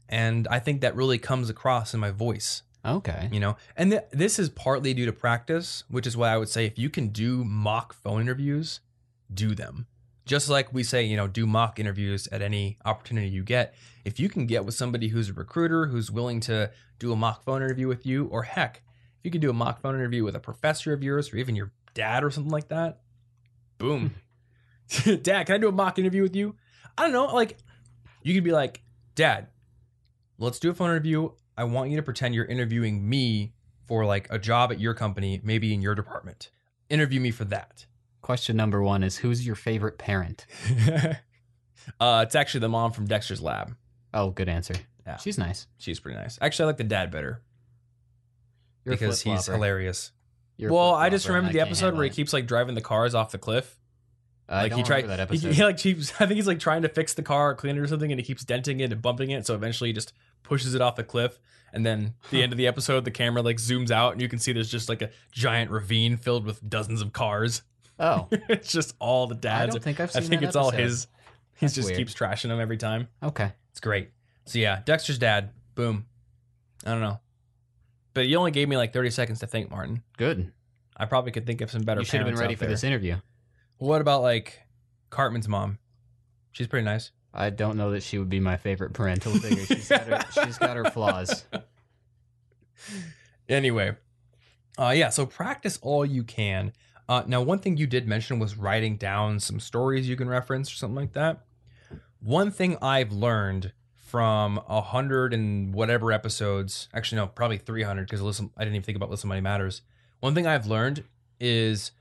And 0.08 0.48
I 0.48 0.58
think 0.58 0.80
that 0.80 0.96
really 0.96 1.18
comes 1.18 1.50
across 1.50 1.94
in 1.94 2.00
my 2.00 2.10
voice 2.10 2.62
okay 2.84 3.28
you 3.32 3.40
know 3.40 3.56
and 3.76 3.90
th- 3.90 4.04
this 4.12 4.38
is 4.38 4.48
partly 4.48 4.94
due 4.94 5.04
to 5.04 5.12
practice 5.12 5.82
which 5.90 6.06
is 6.06 6.16
why 6.16 6.28
i 6.32 6.36
would 6.36 6.48
say 6.48 6.64
if 6.64 6.78
you 6.78 6.88
can 6.88 7.08
do 7.08 7.44
mock 7.44 7.92
phone 7.92 8.20
interviews 8.20 8.78
do 9.32 9.54
them. 9.54 9.86
Just 10.28 10.50
like 10.50 10.72
we 10.74 10.84
say, 10.84 11.04
you 11.04 11.16
know, 11.16 11.26
do 11.26 11.46
mock 11.46 11.80
interviews 11.80 12.28
at 12.30 12.42
any 12.42 12.76
opportunity 12.84 13.28
you 13.28 13.42
get. 13.42 13.74
If 14.04 14.20
you 14.20 14.28
can 14.28 14.46
get 14.46 14.66
with 14.66 14.74
somebody 14.74 15.08
who's 15.08 15.30
a 15.30 15.32
recruiter 15.32 15.86
who's 15.86 16.10
willing 16.10 16.40
to 16.40 16.70
do 16.98 17.12
a 17.12 17.16
mock 17.16 17.42
phone 17.44 17.62
interview 17.62 17.88
with 17.88 18.04
you, 18.04 18.26
or 18.26 18.42
heck, 18.42 18.82
if 19.18 19.24
you 19.24 19.30
can 19.30 19.40
do 19.40 19.48
a 19.48 19.54
mock 19.54 19.80
phone 19.80 19.94
interview 19.94 20.22
with 20.22 20.36
a 20.36 20.40
professor 20.40 20.92
of 20.92 21.02
yours 21.02 21.32
or 21.32 21.38
even 21.38 21.56
your 21.56 21.72
dad 21.94 22.22
or 22.22 22.30
something 22.30 22.52
like 22.52 22.68
that, 22.68 23.00
boom. 23.78 24.14
Hmm. 24.92 25.14
dad, 25.22 25.44
can 25.44 25.54
I 25.54 25.58
do 25.58 25.68
a 25.68 25.72
mock 25.72 25.98
interview 25.98 26.22
with 26.22 26.36
you? 26.36 26.56
I 26.98 27.04
don't 27.04 27.12
know. 27.12 27.26
Like, 27.34 27.56
you 28.22 28.34
could 28.34 28.44
be 28.44 28.52
like, 28.52 28.82
Dad, 29.14 29.48
let's 30.38 30.60
do 30.60 30.70
a 30.70 30.74
phone 30.74 30.90
interview. 30.90 31.30
I 31.56 31.64
want 31.64 31.90
you 31.90 31.96
to 31.96 32.04
pretend 32.04 32.36
you're 32.36 32.44
interviewing 32.44 33.08
me 33.08 33.54
for 33.86 34.04
like 34.04 34.28
a 34.30 34.38
job 34.38 34.70
at 34.70 34.78
your 34.78 34.94
company, 34.94 35.40
maybe 35.42 35.74
in 35.74 35.82
your 35.82 35.96
department. 35.96 36.50
Interview 36.88 37.18
me 37.18 37.32
for 37.32 37.44
that. 37.46 37.86
Question 38.22 38.56
number 38.56 38.82
one 38.82 39.02
is 39.02 39.16
who's 39.18 39.46
your 39.46 39.54
favorite 39.54 39.98
parent? 39.98 40.46
uh, 42.00 42.24
it's 42.26 42.34
actually 42.34 42.60
the 42.60 42.68
mom 42.68 42.92
from 42.92 43.06
Dexter's 43.06 43.40
Lab. 43.40 43.74
Oh, 44.12 44.30
good 44.30 44.48
answer. 44.48 44.74
Yeah. 45.06 45.16
She's 45.16 45.38
nice. 45.38 45.66
She's 45.78 46.00
pretty 46.00 46.18
nice. 46.18 46.38
Actually, 46.40 46.64
I 46.64 46.66
like 46.66 46.76
the 46.78 46.84
dad 46.84 47.10
better 47.10 47.40
You're 48.84 48.94
a 48.94 48.96
because 48.98 49.22
he's 49.22 49.32
flip-flopper. 49.46 49.52
hilarious. 49.56 50.12
You're 50.56 50.70
a 50.70 50.74
well, 50.74 50.94
I 50.94 51.08
just 51.08 51.24
flip-flopper, 51.26 51.34
remember 51.34 51.46
and 51.48 51.54
the 51.54 51.58
can't 51.60 51.68
episode 51.68 51.94
where 51.94 52.02
he 52.04 52.08
handle 52.08 52.16
keeps 52.16 52.32
like 52.32 52.46
driving 52.46 52.74
the 52.74 52.80
cars 52.80 53.14
off 53.14 53.30
the 53.30 53.38
cliff. 53.38 53.78
it. 54.48 54.52
I 54.52 54.62
like 54.62 54.70
don't 54.70 54.78
he 54.78 54.82
tried 54.84 55.02
remember 55.04 55.16
that 55.26 55.30
he, 55.30 55.36
episode. 55.36 55.54
he 55.54 55.64
like 55.64 55.78
keeps 55.78 56.12
I 56.20 56.26
think 56.26 56.32
he's 56.36 56.46
like 56.46 56.58
trying 56.58 56.82
to 56.82 56.88
fix 56.88 57.14
the 57.14 57.22
car 57.22 57.50
or 57.50 57.54
clean 57.54 57.76
it 57.76 57.80
or 57.80 57.86
something 57.86 58.10
and 58.10 58.18
he 58.20 58.24
keeps 58.26 58.44
denting 58.44 58.80
it 58.80 58.92
and 58.92 59.00
bumping 59.00 59.30
it 59.30 59.46
so 59.46 59.54
eventually 59.54 59.90
he 59.90 59.94
just 59.94 60.12
pushes 60.42 60.74
it 60.74 60.80
off 60.80 60.96
the 60.96 61.04
cliff 61.04 61.38
and 61.72 61.84
then 61.84 62.14
the 62.30 62.42
end 62.42 62.52
of 62.52 62.56
the 62.56 62.66
episode 62.66 63.04
the 63.04 63.10
camera 63.10 63.42
like 63.42 63.58
zooms 63.58 63.90
out 63.90 64.12
and 64.12 64.22
you 64.22 64.28
can 64.28 64.38
see 64.38 64.52
there's 64.52 64.70
just 64.70 64.88
like 64.88 65.02
a 65.02 65.10
giant 65.32 65.70
ravine 65.70 66.16
filled 66.16 66.46
with 66.46 66.66
dozens 66.68 67.02
of 67.02 67.12
cars 67.12 67.62
oh, 67.98 68.28
it's 68.48 68.72
just 68.72 68.94
all 68.98 69.26
the 69.26 69.34
I 69.34 69.38
dads 69.38 69.74
don't 69.74 69.82
think 69.84 70.00
I've 70.00 70.14
I 70.14 70.20
seen 70.20 70.28
think 70.28 70.40
that 70.42 70.48
it's 70.48 70.56
all 70.56 70.70
his 70.70 71.06
he 71.56 71.66
just 71.66 71.86
weird. 71.88 71.96
keeps 71.98 72.14
trashing 72.14 72.48
them 72.48 72.60
every 72.60 72.76
time 72.76 73.08
Okay. 73.22 73.52
it's 73.70 73.80
great 73.80 74.10
so 74.44 74.58
yeah 74.58 74.80
Dexter's 74.84 75.18
dad 75.18 75.50
boom 75.74 76.06
I 76.86 76.90
don't 76.92 77.00
know 77.00 77.18
but 78.14 78.26
you 78.28 78.36
only 78.38 78.50
gave 78.50 78.68
me 78.68 78.76
like 78.76 78.92
30 78.92 79.10
seconds 79.10 79.40
to 79.40 79.46
think 79.46 79.70
Martin 79.70 80.02
Good. 80.16 80.52
I 80.96 81.04
probably 81.06 81.30
could 81.32 81.46
think 81.46 81.60
of 81.60 81.70
some 81.70 81.82
better 81.82 82.00
you 82.00 82.04
should 82.04 82.20
have 82.20 82.26
been 82.28 82.36
ready 82.36 82.54
for 82.54 82.60
there. 82.64 82.70
this 82.70 82.84
interview. 82.84 83.16
what 83.78 84.00
about 84.00 84.22
like 84.22 84.60
Cartman's 85.10 85.48
mom 85.48 85.78
she's 86.52 86.66
pretty 86.66 86.84
nice 86.84 87.10
I 87.34 87.50
don't 87.50 87.76
know 87.76 87.90
that 87.90 88.02
she 88.02 88.18
would 88.18 88.30
be 88.30 88.40
my 88.40 88.56
favorite 88.56 88.94
parental 88.94 89.32
figure. 89.34 89.64
She's 89.66 89.88
got 89.88 90.00
her, 90.06 90.24
she's 90.44 90.56
got 90.58 90.76
her 90.76 90.84
flaws. 90.90 91.44
anyway 93.48 93.96
uh 94.78 94.90
yeah 94.96 95.08
so 95.08 95.26
practice 95.26 95.78
all 95.82 96.04
you 96.06 96.22
can 96.22 96.72
uh 97.08 97.22
now 97.26 97.40
one 97.40 97.58
thing 97.58 97.76
you 97.76 97.86
did 97.86 98.06
mention 98.06 98.38
was 98.38 98.56
writing 98.56 98.96
down 98.96 99.40
some 99.40 99.60
stories 99.60 100.08
you 100.08 100.16
can 100.16 100.28
reference 100.28 100.72
or 100.72 100.76
something 100.76 100.96
like 100.96 101.12
that 101.12 101.40
one 102.20 102.50
thing 102.50 102.76
i've 102.82 103.12
learned 103.12 103.72
from 103.96 104.60
a 104.68 104.80
hundred 104.80 105.34
and 105.34 105.74
whatever 105.74 106.12
episodes 106.12 106.88
actually 106.94 107.16
no 107.16 107.26
probably 107.26 107.58
300 107.58 108.04
because 108.04 108.22
listen 108.22 108.50
i 108.56 108.64
didn't 108.64 108.76
even 108.76 108.84
think 108.84 108.96
about 108.96 109.10
listen 109.10 109.28
money 109.28 109.40
matters 109.40 109.82
one 110.20 110.34
thing 110.34 110.46
i've 110.46 110.66
learned 110.66 111.04
is 111.40 111.92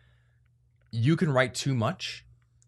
you 0.91 1.15
can 1.15 1.31
write 1.31 1.53
too 1.53 1.73
much 1.75 2.23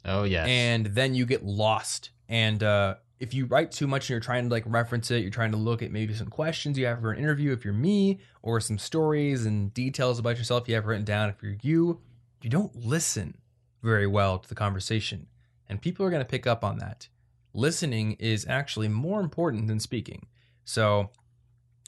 Oh 0.05 0.23
yes. 0.23 0.47
and 0.47 0.87
then 0.87 1.13
you 1.13 1.25
get 1.25 1.43
lost. 1.43 2.11
And 2.27 2.61
uh, 2.63 2.95
if 3.19 3.33
you 3.33 3.45
write 3.45 3.71
too 3.71 3.87
much 3.87 4.03
and 4.05 4.11
you're 4.11 4.19
trying 4.19 4.45
to 4.45 4.49
like 4.49 4.63
reference 4.65 5.11
it, 5.11 5.21
you're 5.21 5.31
trying 5.31 5.51
to 5.51 5.57
look 5.57 5.81
at 5.81 5.91
maybe 5.91 6.13
some 6.13 6.27
questions 6.27 6.77
you 6.77 6.85
have 6.85 7.01
for 7.01 7.11
an 7.11 7.19
interview 7.19 7.51
if 7.51 7.65
you're 7.65 7.73
me, 7.73 8.19
or 8.41 8.59
some 8.59 8.77
stories 8.77 9.45
and 9.45 9.73
details 9.73 10.19
about 10.19 10.37
yourself 10.37 10.67
you 10.67 10.75
have 10.75 10.85
written 10.85 11.05
down 11.05 11.29
if 11.29 11.41
you're 11.41 11.57
you, 11.61 11.99
you 12.41 12.49
don't 12.49 12.75
listen 12.75 13.37
very 13.81 14.07
well 14.07 14.39
to 14.39 14.47
the 14.47 14.55
conversation. 14.55 15.27
And 15.67 15.81
people 15.81 16.05
are 16.05 16.09
going 16.09 16.21
to 16.21 16.29
pick 16.29 16.47
up 16.47 16.63
on 16.63 16.77
that. 16.79 17.07
Listening 17.53 18.13
is 18.13 18.45
actually 18.47 18.87
more 18.87 19.21
important 19.21 19.67
than 19.67 19.79
speaking. 19.79 20.27
So 20.65 21.09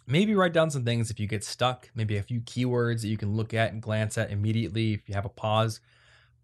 maybe 0.08 0.36
write 0.36 0.54
down 0.54 0.70
some 0.70 0.86
things 0.86 1.10
if 1.10 1.20
you 1.20 1.28
get 1.28 1.44
stuck, 1.44 1.90
maybe 1.96 2.18
a 2.18 2.24
few 2.24 2.42
keywords 2.42 3.02
that 3.02 3.08
you 3.08 3.18
can 3.18 3.36
look 3.36 3.54
at 3.54 3.72
and 3.72 3.82
glance 3.82 4.18
at 4.18 4.32
immediately 4.32 4.94
if 4.94 5.08
you 5.08 5.16
have 5.16 5.26
a 5.26 5.30
pause. 5.30 5.80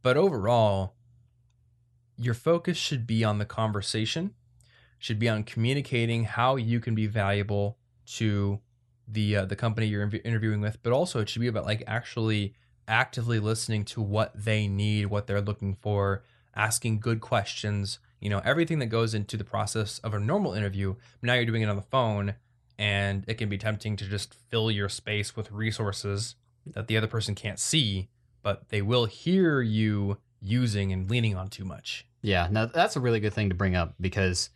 But 0.01 0.17
overall, 0.17 0.95
your 2.17 2.33
focus 2.33 2.77
should 2.77 3.05
be 3.05 3.23
on 3.23 3.37
the 3.37 3.45
conversation, 3.45 4.33
should 4.99 5.19
be 5.19 5.29
on 5.29 5.43
communicating 5.43 6.23
how 6.23 6.55
you 6.55 6.79
can 6.79 6.95
be 6.95 7.07
valuable 7.07 7.77
to 8.05 8.59
the 9.07 9.37
uh, 9.37 9.45
the 9.45 9.55
company 9.55 9.87
you're 9.87 10.09
interviewing 10.25 10.59
with, 10.61 10.81
but 10.83 10.91
also 10.91 11.19
it 11.19 11.29
should 11.29 11.41
be 11.41 11.47
about 11.47 11.65
like 11.65 11.83
actually 11.87 12.55
actively 12.87 13.39
listening 13.39 13.85
to 13.85 14.01
what 14.01 14.31
they 14.35 14.67
need, 14.67 15.07
what 15.07 15.27
they're 15.27 15.41
looking 15.41 15.75
for, 15.75 16.23
asking 16.55 16.99
good 16.99 17.21
questions, 17.21 17.99
you 18.19 18.29
know, 18.29 18.41
everything 18.43 18.79
that 18.79 18.87
goes 18.87 19.13
into 19.13 19.37
the 19.37 19.43
process 19.43 19.99
of 19.99 20.13
a 20.13 20.19
normal 20.19 20.53
interview. 20.53 20.95
Now 21.21 21.33
you're 21.33 21.45
doing 21.45 21.61
it 21.61 21.69
on 21.69 21.75
the 21.75 21.81
phone 21.81 22.35
and 22.79 23.23
it 23.27 23.35
can 23.35 23.49
be 23.49 23.57
tempting 23.57 23.95
to 23.97 24.05
just 24.05 24.33
fill 24.33 24.71
your 24.71 24.89
space 24.89 25.35
with 25.35 25.51
resources 25.51 26.35
that 26.65 26.87
the 26.87 26.97
other 26.97 27.07
person 27.07 27.35
can't 27.35 27.59
see, 27.59 28.09
but 28.43 28.69
they 28.69 28.81
will 28.81 29.05
hear 29.05 29.61
you 29.61 30.17
using 30.41 30.91
and 30.91 31.09
leaning 31.09 31.35
on 31.35 31.49
too 31.49 31.65
much. 31.65 32.05
Yeah, 32.21 32.47
now 32.51 32.65
that's 32.65 32.95
a 32.95 32.99
really 32.99 33.19
good 33.19 33.33
thing 33.33 33.49
to 33.49 33.55
bring 33.55 33.75
up 33.75 33.95
because 33.99 34.49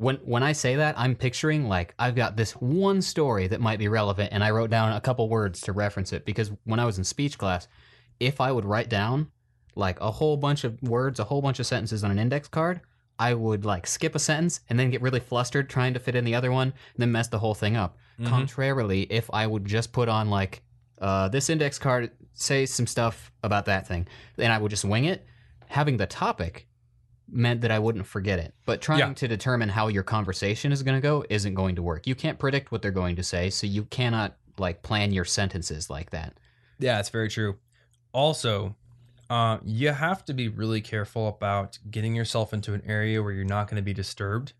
when 0.00 0.16
when 0.24 0.42
I 0.42 0.52
say 0.52 0.76
that, 0.76 0.98
I'm 0.98 1.14
picturing 1.14 1.68
like 1.68 1.94
I've 1.98 2.14
got 2.14 2.34
this 2.36 2.52
one 2.52 3.02
story 3.02 3.46
that 3.48 3.60
might 3.60 3.78
be 3.78 3.86
relevant, 3.88 4.30
and 4.32 4.42
I 4.42 4.50
wrote 4.50 4.70
down 4.70 4.92
a 4.92 5.00
couple 5.00 5.28
words 5.28 5.60
to 5.62 5.72
reference 5.72 6.12
it. 6.14 6.24
Because 6.24 6.50
when 6.64 6.80
I 6.80 6.86
was 6.86 6.96
in 6.96 7.04
speech 7.04 7.36
class, 7.36 7.68
if 8.18 8.40
I 8.40 8.50
would 8.50 8.64
write 8.64 8.88
down 8.88 9.30
like 9.74 10.00
a 10.00 10.10
whole 10.10 10.38
bunch 10.38 10.64
of 10.64 10.80
words, 10.82 11.20
a 11.20 11.24
whole 11.24 11.42
bunch 11.42 11.60
of 11.60 11.66
sentences 11.66 12.02
on 12.02 12.10
an 12.10 12.18
index 12.18 12.48
card, 12.48 12.80
I 13.18 13.34
would 13.34 13.66
like 13.66 13.86
skip 13.86 14.14
a 14.14 14.18
sentence 14.18 14.60
and 14.70 14.78
then 14.80 14.88
get 14.88 15.02
really 15.02 15.20
flustered 15.20 15.68
trying 15.68 15.92
to 15.92 16.00
fit 16.00 16.14
in 16.14 16.24
the 16.24 16.34
other 16.34 16.50
one, 16.50 16.68
and 16.68 16.96
then 16.96 17.12
mess 17.12 17.28
the 17.28 17.38
whole 17.38 17.54
thing 17.54 17.76
up. 17.76 17.98
Mhm. 18.18 18.26
Contrarily, 18.26 19.02
if 19.10 19.28
I 19.34 19.46
would 19.46 19.66
just 19.66 19.92
put 19.92 20.08
on 20.08 20.30
like 20.30 20.62
uh, 20.98 21.28
this 21.28 21.50
index 21.50 21.78
card, 21.78 22.10
say 22.32 22.64
some 22.66 22.86
stuff 22.86 23.30
about 23.42 23.66
that 23.66 23.86
thing, 23.86 24.06
and 24.38 24.50
I 24.52 24.56
would 24.58 24.70
just 24.70 24.84
wing 24.84 25.04
it, 25.04 25.26
having 25.68 25.98
the 25.98 26.06
topic 26.06 26.66
meant 27.32 27.60
that 27.62 27.70
I 27.70 27.78
wouldn't 27.78 28.06
forget 28.06 28.38
it. 28.38 28.54
But 28.66 28.80
trying 28.80 28.98
Yeah. 29.00 29.12
to 29.14 29.28
determine 29.28 29.68
how 29.70 29.88
your 29.88 30.02
conversation 30.02 30.72
is 30.72 30.82
going 30.82 30.96
to 30.96 31.00
go 31.00 31.24
isn't 31.30 31.54
going 31.54 31.76
to 31.76 31.82
work. 31.82 32.06
You 32.06 32.14
can't 32.14 32.38
predict 32.38 32.72
what 32.72 32.82
they're 32.82 32.90
going 32.90 33.16
to 33.16 33.22
say, 33.22 33.50
so 33.50 33.66
you 33.66 33.84
cannot 33.84 34.36
like 34.58 34.82
plan 34.82 35.12
your 35.12 35.24
sentences 35.24 35.88
like 35.90 36.10
that. 36.10 36.34
Yeah, 36.78 36.98
it's 36.98 37.08
very 37.08 37.28
true. 37.28 37.58
Also, 38.12 38.76
uh, 39.28 39.58
you 39.64 39.90
have 39.90 40.24
to 40.24 40.34
be 40.34 40.48
really 40.48 40.80
careful 40.80 41.28
about 41.28 41.78
getting 41.90 42.14
yourself 42.16 42.52
into 42.52 42.74
an 42.74 42.82
area 42.84 43.22
where 43.22 43.32
you're 43.32 43.44
not 43.44 43.68
going 43.68 43.76
to 43.76 43.82
be 43.82 43.94
disturbed, 43.94 44.52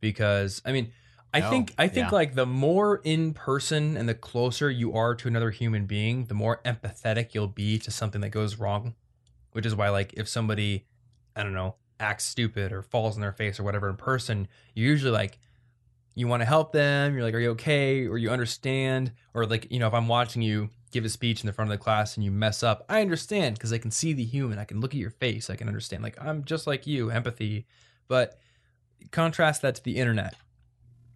because 0.00 0.62
I 0.64 0.72
mean, 0.72 0.92
I 1.32 1.40
Oh, 1.42 1.50
think 1.50 1.74
I 1.76 1.88
think 1.88 2.06
yeah. 2.10 2.14
like 2.14 2.34
the 2.34 2.46
more 2.46 3.00
in 3.04 3.34
person 3.34 3.96
and 3.96 4.08
the 4.08 4.14
closer 4.14 4.70
you 4.70 4.94
are 4.94 5.14
to 5.16 5.28
another 5.28 5.50
human 5.50 5.86
being, 5.86 6.26
the 6.26 6.34
more 6.34 6.60
empathetic 6.64 7.34
you'll 7.34 7.48
be 7.48 7.78
to 7.80 7.90
something 7.90 8.20
that 8.20 8.30
goes 8.30 8.56
wrong. 8.58 8.94
Which 9.52 9.66
is 9.66 9.74
why, 9.76 9.88
like, 9.90 10.12
if 10.14 10.28
somebody, 10.28 10.84
I 11.36 11.42
don't 11.42 11.54
know, 11.54 11.76
acts 12.00 12.24
stupid 12.24 12.72
or 12.72 12.82
falls 12.82 13.16
in 13.16 13.20
their 13.20 13.32
face 13.32 13.58
or 13.58 13.62
whatever 13.62 13.88
in 13.88 13.96
person, 13.96 14.48
you're 14.74 14.88
usually 14.88 15.12
like, 15.12 15.38
you 16.14 16.28
want 16.28 16.42
to 16.42 16.46
help 16.46 16.72
them. 16.72 17.14
You're 17.14 17.24
like, 17.24 17.34
are 17.34 17.40
you 17.40 17.50
okay? 17.50 18.06
Or 18.06 18.18
you 18.18 18.30
understand? 18.30 19.12
Or 19.34 19.46
like, 19.46 19.70
you 19.70 19.78
know, 19.80 19.88
if 19.88 19.94
I'm 19.94 20.08
watching 20.08 20.42
you 20.42 20.70
give 20.92 21.04
a 21.04 21.08
speech 21.08 21.40
in 21.40 21.46
the 21.46 21.52
front 21.52 21.72
of 21.72 21.76
the 21.76 21.82
class 21.82 22.16
and 22.16 22.24
you 22.24 22.30
mess 22.30 22.62
up, 22.62 22.84
I 22.88 23.00
understand 23.00 23.56
because 23.56 23.72
I 23.72 23.78
can 23.78 23.90
see 23.90 24.12
the 24.12 24.24
human. 24.24 24.58
I 24.58 24.64
can 24.64 24.80
look 24.80 24.92
at 24.94 25.00
your 25.00 25.10
face. 25.10 25.50
I 25.50 25.56
can 25.56 25.66
understand. 25.66 26.02
Like, 26.02 26.16
I'm 26.22 26.44
just 26.44 26.66
like 26.66 26.86
you, 26.86 27.10
empathy. 27.10 27.66
But 28.06 28.38
contrast 29.10 29.62
that 29.62 29.74
to 29.76 29.82
the 29.82 29.96
internet, 29.96 30.34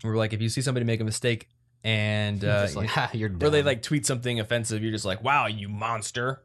where 0.03 0.17
like 0.17 0.33
if 0.33 0.43
you 0.43 0.49
see 0.49 0.63
somebody 0.63 0.85
make 0.85 1.01
a 1.01 1.05
mistake 1.05 1.49
and 1.85 2.43
You're 2.43 2.53
uh, 2.53 2.69
like, 2.75 2.89
ha, 2.89 3.11
you're 3.15 3.31
or 3.41 3.51
they 3.51 3.63
like 3.63 3.83
tweet 3.83 4.05
something 4.05 4.41
offensive, 4.41 4.83
you're 4.83 4.93
just 4.93 5.05
like, 5.05 5.23
wow, 5.23 5.47
you 5.47 5.69
monster. 5.69 6.43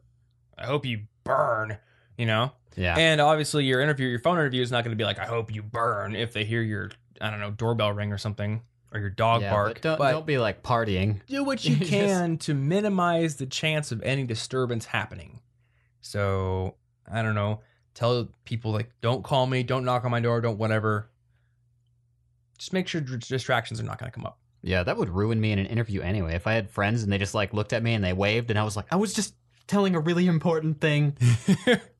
I 0.56 0.66
hope 0.66 0.86
you 0.86 1.02
burn. 1.24 1.78
You 2.16 2.26
know. 2.26 2.52
yeah. 2.76 2.96
And 2.96 3.20
obviously, 3.20 3.64
your 3.64 3.80
interview, 3.80 4.08
your 4.08 4.20
phone 4.20 4.38
interview 4.38 4.62
is 4.62 4.70
not 4.70 4.84
going 4.84 4.96
to 4.96 5.00
be 5.00 5.04
like, 5.04 5.18
"I 5.18 5.26
hope 5.26 5.54
you 5.54 5.62
burn" 5.62 6.14
if 6.14 6.32
they 6.32 6.44
hear 6.44 6.62
your, 6.62 6.90
I 7.20 7.30
don't 7.30 7.40
know, 7.40 7.50
doorbell 7.50 7.92
ring 7.92 8.12
or 8.12 8.18
something, 8.18 8.62
or 8.92 9.00
your 9.00 9.10
dog 9.10 9.42
yeah, 9.42 9.50
bark. 9.50 9.80
But 9.82 9.82
don't, 9.82 9.98
don't 9.98 10.26
be 10.26 10.38
like 10.38 10.62
partying. 10.62 11.20
do 11.26 11.44
what 11.44 11.64
you 11.64 11.76
can 11.76 12.38
to 12.38 12.54
minimize 12.54 13.36
the 13.36 13.46
chance 13.46 13.92
of 13.92 14.02
any 14.02 14.24
disturbance 14.24 14.86
happening. 14.86 15.40
So 16.00 16.76
I 17.10 17.22
don't 17.22 17.34
know. 17.34 17.60
Tell 17.94 18.28
people 18.44 18.72
like, 18.72 18.90
don't 19.00 19.22
call 19.22 19.46
me, 19.46 19.62
don't 19.62 19.84
knock 19.84 20.04
on 20.04 20.10
my 20.10 20.20
door, 20.20 20.40
don't 20.40 20.58
whatever. 20.58 21.10
Just 22.58 22.72
make 22.72 22.88
sure 22.88 23.00
distractions 23.00 23.80
are 23.80 23.84
not 23.84 23.98
going 23.98 24.10
to 24.10 24.14
come 24.14 24.26
up. 24.26 24.38
Yeah, 24.62 24.82
that 24.82 24.96
would 24.96 25.10
ruin 25.10 25.40
me 25.40 25.52
in 25.52 25.58
an 25.58 25.66
interview 25.66 26.00
anyway. 26.00 26.34
If 26.34 26.46
I 26.46 26.54
had 26.54 26.70
friends 26.70 27.02
and 27.02 27.12
they 27.12 27.18
just 27.18 27.34
like 27.34 27.52
looked 27.52 27.72
at 27.72 27.82
me 27.82 27.94
and 27.94 28.02
they 28.02 28.12
waved 28.12 28.50
and 28.50 28.58
I 28.58 28.64
was 28.64 28.76
like, 28.76 28.86
I 28.90 28.96
was 28.96 29.12
just 29.12 29.34
telling 29.66 29.94
a 29.94 30.00
really 30.00 30.26
important 30.26 30.80
thing. 30.80 31.16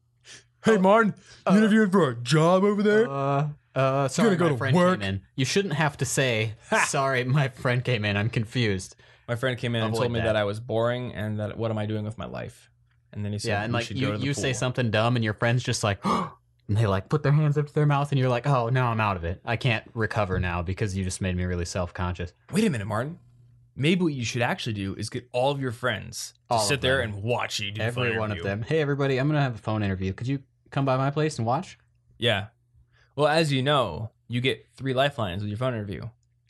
hey, 0.65 0.77
Martin, 0.79 1.15
uh, 1.47 1.55
interviewing 1.57 1.91
for 1.91 2.11
a 2.11 2.15
job 2.17 2.65
over 2.65 2.83
there? 2.83 3.09
Uh, 3.11 3.49
uh, 3.75 4.09
sorry, 4.09 4.37
go 4.37 4.45
my 4.47 4.51
to 4.53 4.57
friend 4.57 4.77
work. 4.77 5.01
came 5.01 5.09
in. 5.09 5.23
You 5.37 5.45
shouldn't 5.45 5.75
have 5.75 5.97
to 5.99 6.05
say, 6.05 6.55
sorry, 6.87 7.25
my 7.25 7.49
friend 7.49 7.85
came 7.85 8.05
in. 8.05 8.17
I'm 8.17 8.31
confused. 8.31 8.97
My 9.29 9.37
friend 9.37 9.59
came 9.59 9.75
in 9.75 9.83
and 9.83 9.93
Avoid 9.93 10.01
told 10.03 10.13
me 10.13 10.19
that. 10.21 10.27
that 10.27 10.37
I 10.37 10.45
was 10.45 10.61
boring 10.61 11.13
and 11.15 11.41
that 11.41 11.57
what 11.57 11.71
am 11.71 11.79
I 11.79 11.87
doing 11.87 12.05
with 12.05 12.19
my 12.19 12.27
life? 12.27 12.71
and 13.13 13.25
then 13.25 13.33
he 13.33 13.39
said, 13.39 13.49
yeah, 13.49 13.63
and 13.63 13.73
like 13.73 13.87
should 13.87 13.97
you, 13.97 14.11
to 14.13 14.19
the 14.19 14.25
you 14.25 14.35
say 14.35 14.51
pool." 14.51 14.55
something 14.59 14.91
dumb, 14.91 15.15
and 15.15 15.25
your 15.25 15.35
friends 15.35 15.63
just 15.63 15.85
like, 15.85 16.05
and 16.05 16.77
they 16.77 16.87
like 16.87 17.09
put 17.09 17.23
their 17.23 17.31
hands 17.33 17.57
up 17.57 17.67
to 17.69 17.73
their 17.73 17.87
mouth, 17.87 18.11
and 18.11 18.19
you're 18.19 18.29
like, 18.29 18.45
oh, 18.47 18.71
no, 18.71 18.87
I'm 18.87 19.01
out 19.01 19.17
of 19.17 19.23
it. 19.25 19.41
I 19.45 19.57
can't 19.57 19.89
recover 19.95 20.41
now 20.41 20.63
because 20.63 20.97
you 20.97 21.05
just 21.05 21.21
made 21.21 21.37
me 21.37 21.45
really 21.45 21.65
self 21.65 21.95
conscious. 21.95 22.33
Wait 22.53 22.65
a 22.65 22.71
minute, 22.71 22.87
Martin. 22.89 23.19
Maybe 23.77 24.03
what 24.03 24.15
you 24.15 24.25
should 24.25 24.43
actually 24.43 24.73
do 24.73 24.95
is 24.97 25.11
get 25.11 25.29
all 25.33 25.51
of 25.53 25.61
your 25.61 25.71
friends 25.73 26.35
to 26.49 26.55
All 26.55 26.61
of 26.61 26.67
sit 26.67 26.81
there 26.81 27.01
and 27.01 27.23
watch 27.23 27.61
you 27.61 27.71
do 27.73 27.81
Every 27.83 28.11
phone 28.11 28.19
one 28.19 28.31
of 28.33 28.37
interview. 28.39 28.51
them. 28.51 28.63
Hey, 28.63 28.81
everybody, 28.81 29.19
I'm 29.19 29.27
gonna 29.29 29.41
have 29.41 29.55
a 29.55 29.59
phone 29.59 29.83
interview. 29.85 30.13
Could 30.13 30.27
you 30.29 30.41
come 30.75 30.85
by 30.85 30.97
my 30.97 31.11
place 31.11 31.39
and 31.39 31.47
watch? 31.47 31.79
Yeah. 32.19 32.47
Well, 33.17 33.29
as 33.29 33.53
you 33.53 33.63
know, 33.63 34.11
you 34.29 34.41
get 34.41 34.67
three 34.77 34.93
lifelines 34.93 35.43
with 35.43 35.49
your 35.49 35.57
phone 35.57 35.73
interview. 35.73 36.03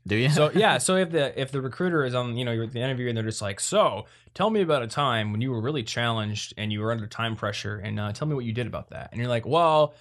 Do 0.07 0.17
you? 0.17 0.31
So 0.31 0.51
yeah, 0.55 0.79
so 0.79 0.97
if 0.97 1.11
the 1.11 1.39
if 1.41 1.53
the 1.53 1.61
recruiter 1.61 2.05
is 2.05 2.15
on, 2.15 2.37
you 2.37 2.45
know, 2.45 2.53
you're 2.53 2.65
at 2.65 2.73
the 2.73 2.81
interview 2.81 3.09
and 3.09 3.17
they're 3.17 3.25
just 3.25 3.43
like, 3.43 3.61
so 3.61 4.07
tell 4.33 4.51
me 4.51 4.63
about 4.63 4.83
a 4.83 4.87
time 4.87 5.31
when 5.31 5.41
you 5.41 5.51
were 5.51 5.61
really 5.61 5.83
challenged 5.83 6.55
and 6.57 6.73
you 6.73 6.81
were 6.81 6.91
under 6.91 7.07
time 7.07 7.37
pressure, 7.37 7.77
and 7.77 8.01
uh, 8.01 8.13
tell 8.13 8.27
me 8.27 8.35
what 8.35 8.45
you 8.45 8.53
did 8.53 8.67
about 8.67 8.91
that. 8.91 9.11
And 9.13 9.21
you're 9.21 9.29
like, 9.29 9.47
well, 9.47 9.95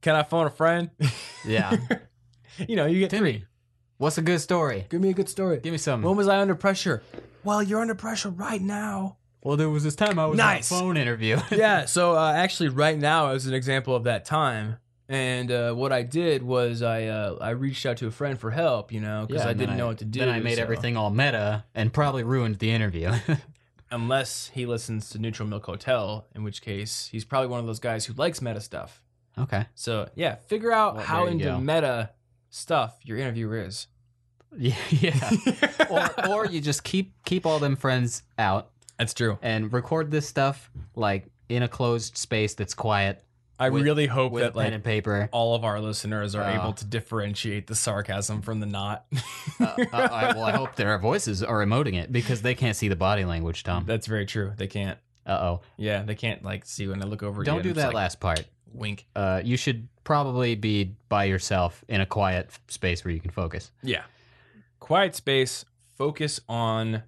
can 0.00 0.16
I 0.16 0.22
phone 0.22 0.46
a 0.46 0.50
friend? 0.50 0.90
yeah. 1.46 1.76
you 2.66 2.76
know, 2.76 2.86
you 2.86 2.98
get 2.98 3.10
Timmy, 3.10 3.44
what's 3.98 4.18
a 4.18 4.22
good 4.22 4.40
story? 4.40 4.86
Give 4.88 5.00
me 5.00 5.10
a 5.10 5.14
good 5.14 5.28
story. 5.28 5.60
Give 5.60 5.72
me 5.72 5.78
some. 5.78 6.02
When 6.02 6.16
was 6.16 6.28
I 6.28 6.40
under 6.40 6.54
pressure? 6.54 7.02
Well, 7.44 7.62
you're 7.62 7.80
under 7.80 7.94
pressure 7.94 8.30
right 8.30 8.60
now. 8.60 9.16
Well, 9.48 9.56
there 9.56 9.70
was 9.70 9.82
this 9.82 9.96
time 9.96 10.18
I 10.18 10.26
was 10.26 10.36
Nice. 10.36 10.70
on 10.70 10.76
a 10.76 10.80
phone 10.82 10.96
interview. 10.98 11.38
yeah. 11.50 11.86
So 11.86 12.14
uh, 12.14 12.32
actually, 12.34 12.68
right 12.68 12.98
now 12.98 13.30
is 13.30 13.46
an 13.46 13.54
example 13.54 13.96
of 13.96 14.04
that 14.04 14.26
time. 14.26 14.76
And 15.08 15.50
uh, 15.50 15.72
what 15.72 15.90
I 15.90 16.02
did 16.02 16.42
was 16.42 16.82
I 16.82 17.06
uh, 17.06 17.38
I 17.40 17.50
reached 17.50 17.86
out 17.86 17.96
to 17.96 18.06
a 18.06 18.10
friend 18.10 18.38
for 18.38 18.50
help, 18.50 18.92
you 18.92 19.00
know, 19.00 19.24
because 19.26 19.44
Yeah, 19.44 19.48
I 19.48 19.54
didn't 19.54 19.78
know 19.78 19.86
what 19.86 19.96
to 19.98 20.04
do. 20.04 20.20
Then 20.20 20.28
I 20.28 20.40
made 20.40 20.56
so- 20.56 20.62
everything 20.62 20.98
all 20.98 21.08
meta 21.08 21.64
and 21.74 21.90
probably 21.90 22.24
ruined 22.24 22.58
the 22.58 22.70
interview. 22.70 23.12
unless 23.90 24.50
he 24.52 24.66
listens 24.66 25.08
to 25.10 25.18
Neutral 25.18 25.48
Milk 25.48 25.64
Hotel, 25.64 26.26
in 26.34 26.44
which 26.44 26.60
case 26.60 27.08
he's 27.10 27.24
probably 27.24 27.48
one 27.48 27.58
of 27.60 27.66
those 27.66 27.80
guys 27.80 28.04
who 28.04 28.12
likes 28.12 28.42
meta 28.42 28.60
stuff. 28.60 29.02
okay. 29.38 29.64
So 29.74 30.10
yeah, 30.14 30.34
figure 30.34 30.72
out 30.72 30.96
Well, 30.96 31.04
how 31.04 31.24
into 31.26 31.46
go. 31.46 31.58
meta 31.58 32.10
stuff 32.50 32.98
your 33.02 33.16
interviewer 33.18 33.62
is. 33.62 33.86
Yeah. 34.58 34.74
yeah. 34.90 35.30
or 35.90 36.28
or 36.28 36.46
you 36.46 36.60
just 36.62 36.82
keep 36.84 37.12
keep 37.24 37.44
all 37.46 37.58
them 37.58 37.76
friends 37.76 38.22
out 38.38 38.70
That's 38.98 39.14
true. 39.14 39.38
and 39.42 39.72
record 39.72 40.10
this 40.10 40.26
stuff 40.28 40.70
like 40.96 41.26
in 41.48 41.62
a 41.62 41.68
closed 41.68 42.16
space 42.16 42.54
that's 42.54 42.74
quiet 42.74 43.24
I 43.60 43.70
With- 43.70 43.82
really 43.82 44.06
hope 44.06 44.34
that 44.34 44.54
pen 44.54 44.64
like 44.64 44.72
and 44.72 44.84
paper. 44.84 45.28
all 45.32 45.56
of 45.56 45.64
our 45.64 45.80
listeners 45.80 46.36
are 46.36 46.44
Uh. 46.44 46.60
able 46.62 46.72
to 46.74 46.84
differentiate 46.84 47.66
the 47.66 47.74
sarcasm 47.74 48.40
from 48.40 48.60
the 48.60 48.66
not. 48.66 49.04
uh, 49.60 49.64
uh, 49.64 49.84
I, 49.92 50.32
well, 50.32 50.44
I 50.44 50.52
hope 50.52 50.76
their 50.76 50.96
voices 50.98 51.42
are 51.42 51.58
emoting 51.64 51.94
it 51.94 52.12
because 52.12 52.42
they 52.42 52.54
can't 52.54 52.76
see 52.76 52.86
the 52.86 52.94
body 52.94 53.24
language, 53.24 53.64
Tom. 53.64 53.82
That's 53.84 54.06
very 54.06 54.26
true. 54.26 54.52
They 54.56 54.68
can't. 54.68 54.96
Uh 55.26 55.38
oh. 55.42 55.60
Yeah, 55.76 56.02
they 56.04 56.14
can't 56.14 56.44
like 56.44 56.66
see 56.66 56.86
when 56.86 57.02
I 57.02 57.06
look 57.06 57.24
over. 57.24 57.42
Don't 57.42 57.62
do 57.64 57.72
that 57.72 57.86
like, 57.86 57.94
last 57.94 58.20
part. 58.20 58.44
wink. 58.72 59.06
Uh, 59.16 59.42
you 59.44 59.56
should 59.56 59.88
probably 60.04 60.54
be 60.54 60.94
by 61.08 61.24
yourself 61.24 61.84
in 61.88 62.00
a 62.00 62.06
quiet 62.06 62.50
space 62.68 63.04
where 63.04 63.12
you 63.12 63.18
can 63.20 63.32
focus. 63.32 63.72
Yeah. 63.82 64.02
Quiet 64.78 65.16
space. 65.16 65.64
Focus 65.96 66.38
on 66.48 67.02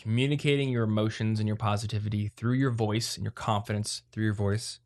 communicating 0.00 0.68
your 0.70 0.84
emotions 0.84 1.38
and 1.40 1.46
your 1.46 1.56
positivity 1.56 2.30
through 2.36 2.54
your 2.54 2.70
voice 2.70 3.16
and 3.16 3.24
your 3.24 3.32
confidence 3.32 4.02
through 4.12 4.24
your 4.24 4.34
voice. 4.34 4.78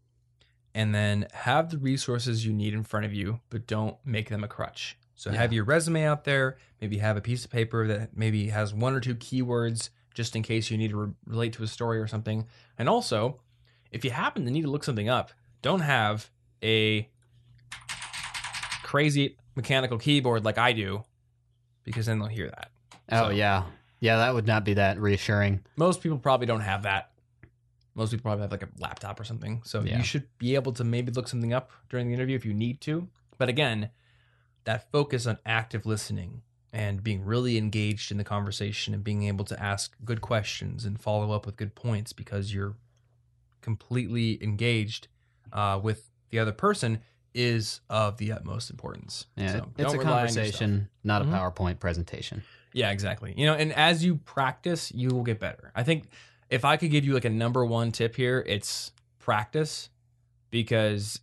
And 0.74 0.92
then 0.94 1.28
have 1.32 1.70
the 1.70 1.78
resources 1.78 2.44
you 2.44 2.52
need 2.52 2.74
in 2.74 2.82
front 2.82 3.06
of 3.06 3.14
you, 3.14 3.40
but 3.48 3.66
don't 3.66 3.96
make 4.04 4.28
them 4.28 4.42
a 4.42 4.48
crutch. 4.48 4.98
So 5.14 5.30
have 5.30 5.52
your 5.52 5.62
resume 5.64 6.04
out 6.04 6.24
there. 6.24 6.56
Maybe 6.80 6.98
have 6.98 7.16
a 7.16 7.20
piece 7.20 7.44
of 7.44 7.50
paper 7.50 7.86
that 7.86 8.16
maybe 8.16 8.48
has 8.48 8.74
one 8.74 8.92
or 8.94 9.00
two 9.00 9.14
keywords 9.14 9.90
just 10.12 10.34
in 10.34 10.42
case 10.42 10.70
you 10.70 10.76
need 10.78 10.90
to 10.90 10.96
re- 10.96 11.12
relate 11.26 11.52
to 11.54 11.62
a 11.62 11.68
story 11.68 11.98
or 12.00 12.08
something. 12.08 12.46
And 12.76 12.88
also, 12.88 13.40
if 13.92 14.04
you 14.04 14.10
happen 14.10 14.44
to 14.44 14.50
need 14.50 14.62
to 14.62 14.70
look 14.70 14.82
something 14.82 15.08
up, 15.08 15.30
don't 15.62 15.80
have 15.80 16.30
a 16.62 17.08
crazy 18.82 19.36
mechanical 19.54 19.98
keyboard 19.98 20.44
like 20.44 20.58
I 20.58 20.72
do, 20.72 21.04
because 21.84 22.06
then 22.06 22.18
they'll 22.18 22.28
hear 22.28 22.48
that. 22.48 22.70
Oh 23.12 23.28
So- 23.28 23.30
yeah, 23.30 23.64
yeah. 24.00 24.16
That 24.18 24.34
would 24.34 24.46
not 24.46 24.64
be 24.64 24.74
that 24.74 24.98
reassuring. 25.00 25.60
Most 25.76 26.02
people 26.02 26.18
probably 26.18 26.46
don't 26.46 26.60
have 26.60 26.82
that. 26.82 27.10
Most 27.94 28.10
people 28.10 28.22
probably 28.22 28.42
have 28.42 28.50
like 28.50 28.62
a 28.62 28.68
laptop 28.78 29.20
or 29.20 29.24
something. 29.24 29.62
So 29.64 29.82
Yeah. 29.82 29.98
you 29.98 30.04
should 30.04 30.26
be 30.38 30.54
able 30.56 30.72
to 30.72 30.84
maybe 30.84 31.12
look 31.12 31.28
something 31.28 31.52
up 31.52 31.70
during 31.88 32.08
the 32.08 32.14
interview 32.14 32.34
if 32.36 32.44
you 32.44 32.52
need 32.54 32.80
to. 32.82 33.08
But 33.38 33.48
again, 33.48 33.90
that 34.64 34.90
focus 34.90 35.26
on 35.26 35.38
active 35.46 35.86
listening 35.86 36.42
and 36.72 37.04
being 37.04 37.24
really 37.24 37.56
engaged 37.56 38.10
in 38.10 38.16
the 38.18 38.24
conversation 38.24 38.94
and 38.94 39.04
being 39.04 39.22
able 39.24 39.44
to 39.44 39.62
ask 39.62 39.94
good 40.04 40.20
questions 40.20 40.84
and 40.84 41.00
follow 41.00 41.30
up 41.32 41.46
with 41.46 41.56
good 41.56 41.74
points 41.76 42.12
because 42.12 42.52
you're 42.52 42.74
completely 43.60 44.42
engaged 44.42 45.08
uh, 45.52 45.78
with 45.82 46.10
the 46.30 46.38
other 46.38 46.52
person 46.52 47.00
is 47.32 47.80
of 47.90 48.16
the 48.18 48.32
utmost 48.32 48.70
importance. 48.70 49.26
Yeah, 49.36 49.52
So 49.52 49.68
it's 49.78 49.94
a 49.94 49.98
rely 49.98 50.10
on 50.12 50.18
your 50.22 50.28
stuff. 50.28 50.34
conversation, 50.36 50.88
not 51.02 51.22
a 51.22 51.24
Mhm. 51.24 51.32
PowerPoint 51.54 51.78
presentation. 51.80 52.42
Yeah, 52.74 52.90
exactly. 52.90 53.32
You 53.36 53.46
know, 53.46 53.54
and 53.54 53.72
as 53.72 54.04
you 54.04 54.16
practice, 54.16 54.92
you 54.92 55.08
will 55.08 55.22
get 55.22 55.38
better. 55.38 55.72
I 55.76 55.84
think 55.84 56.08
if 56.50 56.64
I 56.64 56.76
could 56.76 56.90
give 56.90 57.04
you 57.04 57.14
like 57.14 57.24
a 57.24 57.30
number 57.30 57.64
one 57.64 57.92
tip 57.92 58.16
here, 58.16 58.44
it's 58.46 58.90
practice 59.20 59.88
because 60.50 61.20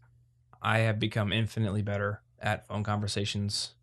I 0.61 0.79
have 0.79 0.97
become 0.97 1.31
infinitely 1.33 1.81
better 1.81 2.21
at 2.39 2.65
phone 2.65 2.83
conversations 2.83 3.73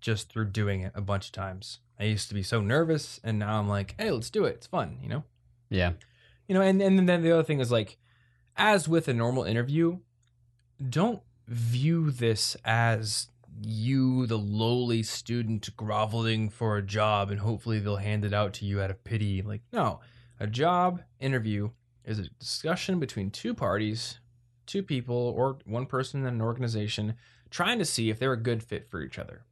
just 0.00 0.28
through 0.28 0.46
doing 0.46 0.80
it 0.82 0.92
a 0.94 1.00
bunch 1.00 1.26
of 1.26 1.32
times. 1.32 1.78
I 1.98 2.04
used 2.04 2.28
to 2.28 2.34
be 2.34 2.42
so 2.42 2.60
nervous 2.60 3.20
and 3.22 3.38
now 3.38 3.60
I'm 3.60 3.68
like, 3.68 3.94
hey, 3.96 4.10
let's 4.10 4.28
do 4.28 4.44
it. 4.44 4.56
It's 4.56 4.66
fun, 4.66 4.98
you 5.00 5.08
know? 5.08 5.24
Yeah, 5.70 5.92
You 6.48 6.54
know, 6.54 6.60
and, 6.60 6.82
and 6.82 7.08
then 7.08 7.22
the 7.22 7.32
other 7.32 7.44
thing 7.44 7.60
is 7.60 7.70
like, 7.72 7.96
as 8.56 8.88
with 8.88 9.08
a 9.08 9.14
normal 9.14 9.44
interview, 9.44 9.98
don't 10.90 11.22
view 11.46 12.10
this 12.10 12.56
as 12.64 13.28
you, 13.62 14.26
the 14.26 14.38
lowly 14.38 15.02
student, 15.02 15.68
groveling 15.76 16.48
for 16.48 16.76
a 16.76 16.82
job 16.82 17.30
and 17.30 17.40
hopefully 17.40 17.78
they'll 17.78 17.96
hand 17.96 18.24
it 18.24 18.32
out 18.32 18.52
to 18.54 18.64
you 18.64 18.80
out 18.80 18.90
of 18.90 19.04
pity. 19.04 19.42
Like, 19.42 19.62
no, 19.72 20.00
a 20.40 20.46
job 20.46 21.02
interview 21.20 21.70
is 22.04 22.18
a 22.18 22.28
discussion 22.38 22.98
between 22.98 23.30
two 23.30 23.54
parties, 23.54 24.20
two 24.66 24.82
people, 24.82 25.32
or 25.36 25.58
one 25.64 25.86
person 25.86 26.20
in 26.20 26.26
an 26.26 26.42
organization 26.42 27.14
trying 27.50 27.78
to 27.78 27.84
see 27.84 28.10
if 28.10 28.18
they're 28.18 28.32
a 28.32 28.36
good 28.36 28.62
fit 28.62 28.90
for 28.90 29.00
each 29.00 29.18
other. 29.18 29.44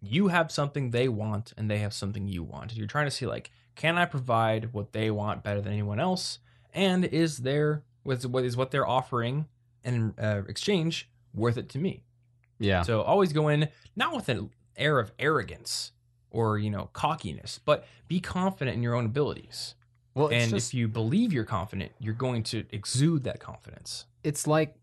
You 0.00 0.28
have 0.28 0.50
something 0.50 0.90
they 0.90 1.08
want 1.08 1.52
and 1.56 1.70
they 1.70 1.78
have 1.78 1.94
something 1.94 2.28
you 2.28 2.42
want. 2.42 2.74
You're 2.74 2.86
trying 2.86 3.06
to 3.06 3.10
see, 3.10 3.26
like, 3.26 3.50
can 3.74 3.98
I 3.98 4.04
provide 4.04 4.72
what 4.72 4.92
they 4.92 5.10
want 5.10 5.42
better 5.42 5.60
than 5.60 5.72
anyone 5.72 6.00
else? 6.00 6.38
And 6.72 7.04
is 7.04 7.38
there 7.38 7.82
was 8.04 8.26
what 8.26 8.44
is 8.44 8.56
what 8.56 8.70
they're 8.70 8.86
offering 8.86 9.46
in 9.82 10.14
uh, 10.18 10.42
exchange 10.48 11.08
worth 11.34 11.56
it 11.56 11.68
to 11.70 11.78
me? 11.78 12.02
Yeah, 12.58 12.82
So 12.82 13.02
always 13.02 13.32
go 13.32 13.48
in 13.48 13.68
not 13.96 14.14
with 14.14 14.28
an 14.28 14.50
air 14.76 14.98
of 14.98 15.12
arrogance 15.18 15.92
or 16.30 16.58
you 16.58 16.70
know 16.70 16.90
cockiness, 16.92 17.60
but 17.64 17.86
be 18.08 18.20
confident 18.20 18.76
in 18.76 18.82
your 18.82 18.94
own 18.94 19.06
abilities. 19.06 19.74
well, 20.14 20.28
and 20.28 20.50
just 20.50 20.70
if 20.70 20.74
you 20.74 20.88
believe 20.88 21.32
you're 21.32 21.44
confident, 21.44 21.92
you're 21.98 22.14
going 22.14 22.42
to 22.44 22.64
exude 22.70 23.24
that 23.24 23.40
confidence. 23.40 24.06
it's 24.22 24.46
like 24.46 24.74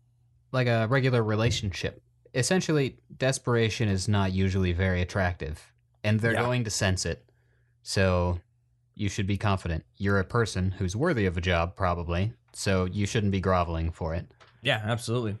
like 0.52 0.66
a 0.68 0.86
regular 0.88 1.22
relationship. 1.22 2.02
Essentially, 2.34 2.96
desperation 3.18 3.88
is 3.88 4.08
not 4.08 4.32
usually 4.32 4.72
very 4.72 5.02
attractive, 5.02 5.72
and 6.04 6.20
they're 6.20 6.32
Yeah. 6.32 6.42
going 6.42 6.64
to 6.64 6.70
sense 6.70 7.04
it. 7.06 7.24
So 7.82 8.40
you 8.94 9.08
should 9.08 9.26
be 9.26 9.36
confident. 9.38 9.84
You're 9.96 10.18
a 10.18 10.24
person 10.24 10.70
who's 10.72 10.94
worthy 10.96 11.26
of 11.26 11.36
a 11.36 11.40
job, 11.40 11.74
probably. 11.76 12.32
So 12.54 12.84
you 12.86 13.06
shouldn't 13.06 13.32
be 13.32 13.40
groveling 13.40 13.90
for 13.90 14.14
it. 14.14 14.26
Yeah, 14.62 14.80
absolutely. 14.84 15.36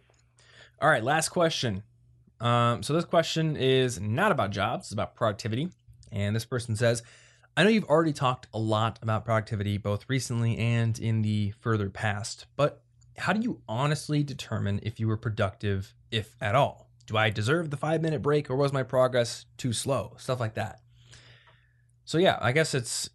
All 0.80 0.88
right, 0.88 1.04
last 1.04 1.28
question. 1.28 1.82
Um, 2.42 2.82
so 2.82 2.92
this 2.92 3.04
question 3.04 3.56
is 3.56 4.00
not 4.00 4.32
about 4.32 4.50
jobs; 4.50 4.86
it's 4.86 4.92
about 4.92 5.14
productivity. 5.14 5.70
And 6.10 6.36
this 6.36 6.44
person 6.44 6.76
says, 6.76 7.02
"I 7.56 7.62
know 7.62 7.70
you've 7.70 7.84
already 7.84 8.12
talked 8.12 8.48
a 8.52 8.58
lot 8.58 8.98
about 9.00 9.24
productivity, 9.24 9.78
both 9.78 10.04
recently 10.08 10.58
and 10.58 10.98
in 10.98 11.22
the 11.22 11.52
further 11.60 11.88
past. 11.88 12.46
But 12.56 12.82
how 13.16 13.32
do 13.32 13.40
you 13.40 13.62
honestly 13.68 14.22
determine 14.22 14.80
if 14.82 14.98
you 14.98 15.06
were 15.06 15.16
productive, 15.16 15.94
if 16.10 16.36
at 16.40 16.54
all? 16.54 16.90
Do 17.06 17.16
I 17.16 17.30
deserve 17.30 17.70
the 17.70 17.76
five-minute 17.76 18.22
break, 18.22 18.50
or 18.50 18.56
was 18.56 18.72
my 18.72 18.82
progress 18.82 19.46
too 19.56 19.72
slow? 19.72 20.16
Stuff 20.18 20.40
like 20.40 20.54
that." 20.54 20.80
So 22.04 22.18
yeah, 22.18 22.38
I 22.40 22.52
guess 22.52 22.74
it's 22.74 23.08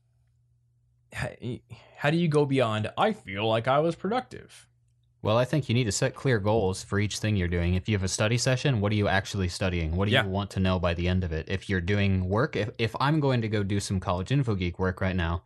how 1.97 2.09
do 2.09 2.17
you 2.17 2.27
go 2.27 2.45
beyond? 2.45 2.91
I 2.97 3.11
feel 3.13 3.47
like 3.47 3.67
I 3.67 3.79
was 3.79 3.95
productive. 3.95 4.67
Well, 5.21 5.37
I 5.37 5.45
think 5.45 5.67
you 5.67 5.75
need 5.75 5.85
to 5.85 5.91
set 5.91 6.15
clear 6.15 6.39
goals 6.39 6.83
for 6.83 6.99
each 6.99 7.19
thing 7.19 7.35
you're 7.35 7.47
doing. 7.47 7.73
If 7.73 7.89
you 7.89 7.95
have 7.95 8.03
a 8.03 8.07
study 8.07 8.37
session, 8.37 8.79
what 8.81 8.91
are 8.91 8.95
you 8.95 9.07
actually 9.07 9.49
studying? 9.49 9.95
What 9.95 10.05
do 10.07 10.11
Yeah. 10.11 10.23
you 10.23 10.29
want 10.29 10.51
to 10.51 10.59
know 10.59 10.79
by 10.79 10.93
the 10.93 11.07
end 11.07 11.23
of 11.23 11.31
it? 11.31 11.49
If 11.49 11.69
you're 11.69 11.81
doing 11.81 12.29
work, 12.29 12.55
if, 12.55 12.69
if 12.77 12.95
I'm 12.99 13.19
going 13.19 13.41
to 13.41 13.49
go 13.49 13.63
do 13.63 13.79
some 13.79 13.99
college 13.99 14.31
info 14.31 14.55
geek 14.55 14.77
work 14.79 15.01
right 15.01 15.15
now, 15.15 15.43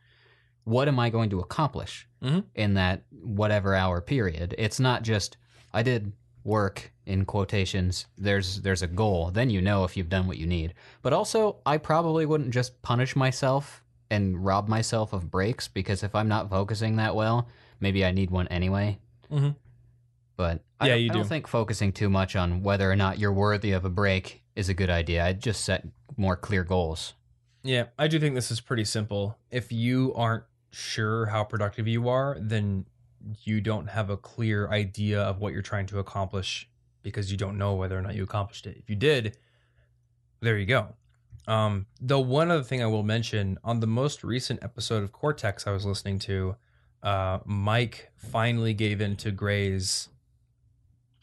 what 0.66 0.88
am 0.88 1.00
I 1.00 1.10
going 1.10 1.30
to 1.32 1.40
accomplish 1.40 2.08
Mhm. 2.22 2.44
in 2.54 2.74
that 2.76 3.04
whatever 3.24 3.74
hour 3.74 4.02
period? 4.02 4.54
It's 4.58 4.80
not 4.80 5.04
just 5.04 5.38
I 5.74 5.84
did 5.84 6.12
work 6.44 6.92
in 7.06 7.24
quotations. 7.26 8.08
There's 8.18 8.62
there's 8.62 8.82
a 8.82 8.88
goal. 8.88 9.32
Then 9.32 9.50
you 9.50 9.62
know 9.62 9.84
if 9.86 9.96
you've 9.96 10.10
done 10.10 10.28
what 10.28 10.38
you 10.38 10.46
need. 10.46 10.74
But 11.02 11.14
also, 11.14 11.58
I 11.66 11.78
probably 11.78 12.26
wouldn't 12.26 12.52
just 12.54 12.82
punish 12.82 13.16
myself 13.16 13.84
and 14.10 14.44
rob 14.44 14.68
myself 14.68 15.14
of 15.14 15.32
breaks 15.32 15.68
because 15.68 16.04
if 16.04 16.14
I'm 16.14 16.28
not 16.28 16.50
focusing 16.50 16.98
that 16.98 17.16
well, 17.16 17.48
maybe 17.80 18.04
I 18.06 18.12
need 18.12 18.30
one 18.32 18.48
anyway. 18.50 19.00
Mhm. 19.32 19.56
But 20.36 20.64
I, 20.80 20.88
Yeah, 20.88 20.94
don't- 20.96 21.04
you 21.04 21.10
I 21.12 21.14
don't 21.14 21.28
think 21.28 21.48
focusing 21.48 21.92
too 21.92 22.10
much 22.10 22.36
on 22.36 22.64
whether 22.64 22.90
or 22.92 22.96
not 22.96 23.20
you're 23.20 23.34
worthy 23.34 23.72
of 23.72 23.86
a 23.86 23.90
break 23.90 24.44
is 24.56 24.70
a 24.70 24.74
good 24.74 24.90
idea. 24.90 25.24
I'd 25.26 25.42
just 25.42 25.64
set 25.64 25.88
more 26.18 26.36
clear 26.36 26.64
goals. 26.64 27.14
Yeah, 27.64 27.88
I 27.98 28.08
do 28.08 28.20
think 28.20 28.34
this 28.36 28.50
is 28.52 28.60
pretty 28.60 28.86
simple. 28.86 29.38
If 29.52 29.72
you 29.72 30.14
aren't 30.16 30.44
sure 30.72 31.28
how 31.28 31.44
productive 31.44 31.88
you 31.88 32.10
are, 32.10 32.38
then 32.40 32.86
you 33.44 33.62
don't 33.62 33.88
have 33.88 34.10
a 34.10 34.18
clear 34.18 34.68
idea 34.70 35.22
of 35.22 35.40
what 35.40 35.54
you're 35.54 35.62
trying 35.62 35.86
to 35.88 36.00
accomplish 36.00 36.68
because 37.04 37.32
you 37.32 37.38
don't 37.38 37.58
know 37.58 37.76
whether 37.76 37.98
or 37.98 38.02
not 38.02 38.16
you 38.16 38.24
accomplished 38.24 38.66
it. 38.66 38.78
If 38.78 38.90
you 38.90 38.96
did, 38.96 39.38
there 40.40 40.58
you 40.58 40.66
go. 40.66 40.96
Um, 41.48 41.86
the 42.00 42.20
one 42.20 42.50
other 42.50 42.64
thing 42.64 42.82
I 42.82 42.88
will 42.88 43.04
mention 43.04 43.60
on 43.64 43.80
the 43.80 43.88
most 43.88 44.24
recent 44.24 44.64
episode 44.64 45.04
of 45.04 45.12
Cortex 45.12 45.68
I 45.68 45.72
was 45.72 45.86
listening 45.86 46.18
to, 46.20 46.56
uh, 47.04 47.40
Mike 47.46 48.12
finally 48.16 48.74
gave 48.74 49.02
in 49.02 49.16
to 49.18 49.32
Gray's, 49.32 50.10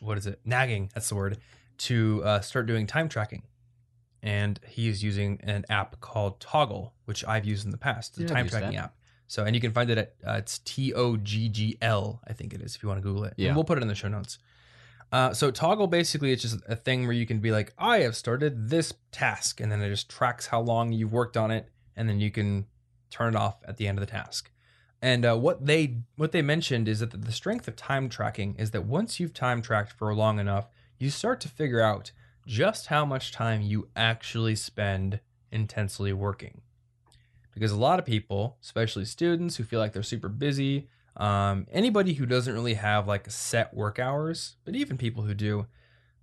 what 0.00 0.18
is 0.18 0.26
it, 0.26 0.40
nagging, 0.44 0.90
that's 0.94 1.08
the 1.08 1.14
word, 1.14 1.38
to 1.78 2.22
uh, 2.24 2.40
start 2.40 2.66
doing 2.66 2.86
time 2.86 3.08
tracking 3.08 3.42
and 4.22 4.58
he 4.66 4.88
is 4.88 5.02
using 5.02 5.38
an 5.42 5.64
app 5.68 6.00
called 6.00 6.40
Toggl, 6.40 6.90
which 7.04 7.24
I've 7.24 7.44
used 7.44 7.64
in 7.64 7.70
the 7.70 7.78
past. 7.78 8.16
the 8.16 8.22
Yeah, 8.22 8.28
time 8.28 8.48
tracking 8.48 8.72
that. 8.72 8.84
app. 8.84 8.94
So, 9.28 9.44
and 9.44 9.54
you 9.54 9.60
can 9.60 9.72
find 9.72 9.90
it 9.90 9.98
at 9.98 10.14
uh, 10.26 10.32
it's 10.32 10.58
T 10.60 10.92
O 10.94 11.16
G 11.16 11.48
G 11.48 11.76
L, 11.82 12.20
I 12.26 12.32
think 12.32 12.54
it 12.54 12.62
is, 12.62 12.74
if 12.74 12.82
you 12.82 12.88
want 12.88 12.98
to 12.98 13.02
Google 13.02 13.24
it. 13.24 13.34
And 13.36 13.46
Yeah. 13.46 13.54
we'll 13.54 13.64
put 13.64 13.78
it 13.78 13.82
in 13.82 13.88
the 13.88 13.94
show 13.94 14.08
notes. 14.08 14.38
Uh, 15.12 15.32
so 15.32 15.50
Toggl 15.50 15.88
basically 15.88 16.32
it's 16.32 16.42
just 16.42 16.58
a 16.66 16.76
thing 16.76 17.04
where 17.04 17.12
you 17.12 17.26
can 17.26 17.38
be 17.38 17.50
like, 17.50 17.72
I 17.78 17.98
have 17.98 18.16
started 18.16 18.68
this 18.70 18.92
task, 19.12 19.60
and 19.60 19.70
then 19.70 19.80
it 19.80 19.88
just 19.88 20.08
tracks 20.08 20.46
how 20.48 20.60
long 20.60 20.92
you've 20.92 21.12
worked 21.12 21.36
on 21.36 21.50
it, 21.50 21.68
and 21.94 22.08
then 22.08 22.20
you 22.20 22.30
can 22.30 22.66
turn 23.10 23.34
it 23.34 23.38
off 23.38 23.56
at 23.66 23.76
the 23.76 23.86
end 23.86 23.98
of 23.98 24.00
the 24.04 24.10
task. 24.10 24.50
And 25.00 25.24
uh, 25.24 25.36
what 25.36 25.64
they 25.64 25.98
what 26.16 26.32
they 26.32 26.42
mentioned 26.42 26.88
is 26.88 27.00
that 27.00 27.10
the 27.22 27.32
strength 27.32 27.68
of 27.68 27.76
time 27.76 28.08
tracking 28.08 28.56
is 28.56 28.72
that 28.72 28.84
once 28.84 29.20
you've 29.20 29.34
time 29.34 29.62
tracked 29.62 29.92
for 29.92 30.12
long 30.14 30.38
enough, 30.38 30.68
you 30.98 31.10
start 31.10 31.40
to 31.42 31.48
figure 31.48 31.80
out 31.80 32.10
just 32.46 32.86
how 32.86 33.04
much 33.04 33.30
time 33.30 33.62
you 33.62 33.88
actually 33.94 34.56
spend 34.56 35.20
intensely 35.52 36.12
working. 36.12 36.62
Because 37.54 37.70
a 37.72 37.78
lot 37.78 37.98
of 37.98 38.04
people, 38.04 38.56
especially 38.62 39.04
students 39.04 39.56
who 39.56 39.64
feel 39.64 39.80
like 39.80 39.92
they're 39.92 40.02
super 40.02 40.28
busy, 40.28 40.88
um, 41.16 41.66
anybody 41.70 42.14
who 42.14 42.26
doesn't 42.26 42.54
really 42.54 42.74
have 42.74 43.06
like 43.06 43.30
set 43.30 43.74
work 43.74 43.98
hours, 43.98 44.56
but 44.64 44.74
even 44.74 44.96
people 44.96 45.24
who 45.24 45.34
do, 45.34 45.66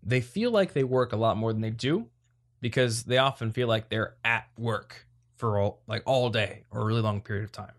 they 0.02 0.22
feel 0.22 0.52
like 0.52 0.74
they 0.74 0.84
work 0.84 1.14
a 1.14 1.18
lot 1.18 1.38
more 1.38 1.52
than 1.52 1.62
they 1.62 1.70
do 1.70 2.08
because 2.62 3.04
they 3.04 3.18
often 3.18 3.52
feel 3.52 3.68
like 3.68 3.90
they're 3.90 4.16
at 4.24 4.48
work 4.58 5.08
for 5.36 5.60
all, 5.60 5.82
like 5.88 6.04
all 6.06 6.30
day 6.30 6.64
or 6.72 6.82
a 6.82 6.86
really 6.86 7.02
long 7.02 7.22
period 7.22 7.44
of 7.44 7.52
time. 7.52 7.74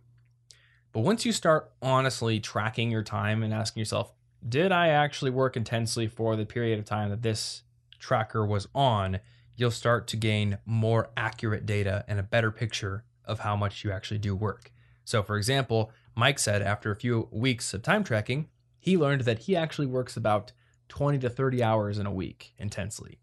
But 0.96 1.02
once 1.02 1.26
you 1.26 1.32
start 1.32 1.70
honestly 1.82 2.40
tracking 2.40 2.90
your 2.90 3.02
time 3.02 3.42
and 3.42 3.52
asking 3.52 3.82
yourself, 3.82 4.14
did 4.48 4.72
I 4.72 4.88
actually 4.88 5.30
work 5.30 5.54
intensely 5.54 6.06
for 6.06 6.37
the 6.37 6.46
period 6.46 6.78
of 6.78 6.87
time 6.87 7.11
that 7.11 7.20
this 7.20 7.64
tracker 7.98 8.46
was 8.46 8.66
on, 8.74 9.20
you'll 9.56 9.70
start 9.70 10.06
to 10.06 10.16
gain 10.16 10.56
more 10.64 11.11
accurate 11.14 11.66
data 11.66 12.02
and 12.09 12.18
a 12.18 12.22
better 12.22 12.50
picture 12.50 13.04
of 13.26 13.40
how 13.40 13.54
much 13.54 13.85
you 13.85 13.92
actually 13.92 14.16
do 14.16 14.35
work. 14.35 14.72
So, 15.04 15.22
for 15.22 15.37
example, 15.37 15.92
Mike 16.14 16.38
said 16.38 16.62
after 16.62 16.90
a 16.90 16.96
few 16.96 17.28
weeks 17.30 17.74
of 17.74 17.82
time 17.82 18.02
tracking, 18.02 18.48
he 18.78 18.96
learned 18.96 19.24
that 19.24 19.40
he 19.40 19.54
actually 19.54 19.88
works 19.88 20.16
about 20.16 20.52
20 20.88 21.18
to 21.18 21.28
30 21.28 21.62
hours 21.62 21.98
in 21.98 22.06
a 22.06 22.11
week 22.11 22.54
intensely, 22.56 23.18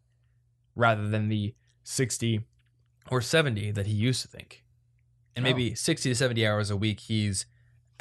rather 0.75 1.07
than 1.07 1.27
the 1.27 1.55
60 1.83 2.41
or 3.09 3.19
70 3.19 3.71
that 3.71 3.87
he 3.87 3.93
used 3.93 4.21
to 4.21 4.27
think. 4.27 4.63
And 5.35 5.43
Oh. 5.43 5.49
maybe 5.49 5.73
60 5.73 6.07
to 6.09 6.13
70 6.15 6.45
hours 6.45 6.69
a 6.69 6.77
week 6.77 6.99
he's 6.99 7.47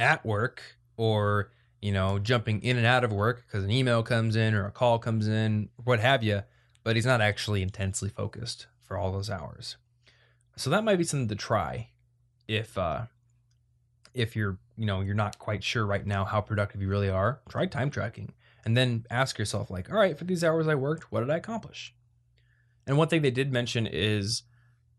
at 0.02 0.26
work 0.26 0.62
or, 0.96 1.50
you 1.80 1.92
know, 1.92 2.18
jumping 2.18 2.62
in 2.62 2.76
and 2.76 2.86
out 2.86 3.04
of 3.04 3.12
work 3.12 3.44
because 3.46 3.64
an 3.64 3.70
email 3.70 4.02
comes 4.02 4.36
in 4.36 4.52
or 4.54 4.66
a 4.66 4.70
call 4.70 4.98
comes 4.98 5.28
in, 5.28 5.68
what 5.84 6.00
have 6.00 6.22
you, 6.22 6.42
but 6.84 6.96
he's 6.96 7.06
not 7.06 7.20
actually 7.20 7.62
intensely 7.62 8.08
focused 8.08 8.66
for 8.80 8.98
all 8.98 9.12
those 9.12 9.30
hours. 9.30 9.76
So 10.56 10.68
that 10.70 10.84
might 10.84 10.96
be 10.96 11.04
something 11.04 11.28
to 11.28 11.34
try 11.34 11.88
if 12.48 12.76
uh 12.76 13.02
if 14.12 14.36
you're, 14.36 14.58
you 14.76 14.84
know, 14.84 15.00
you're 15.00 15.14
not 15.14 15.38
quite 15.38 15.64
sure 15.64 15.86
right 15.86 16.06
now 16.06 16.26
how 16.26 16.42
productive 16.42 16.82
you 16.82 16.88
really 16.88 17.08
are. 17.08 17.40
Try 17.48 17.64
time 17.64 17.88
tracking 17.88 18.34
and 18.64 18.76
then 18.76 19.06
ask 19.10 19.38
yourself 19.38 19.70
like, 19.70 19.90
all 19.90 19.96
right, 19.96 20.18
for 20.18 20.24
these 20.24 20.44
hours 20.44 20.68
I 20.68 20.74
worked, 20.74 21.10
what 21.10 21.20
did 21.20 21.30
I 21.30 21.36
accomplish? 21.36 21.94
And 22.86 22.98
one 22.98 23.08
thing 23.08 23.22
they 23.22 23.30
did 23.30 23.52
mention 23.52 23.86
is 23.86 24.42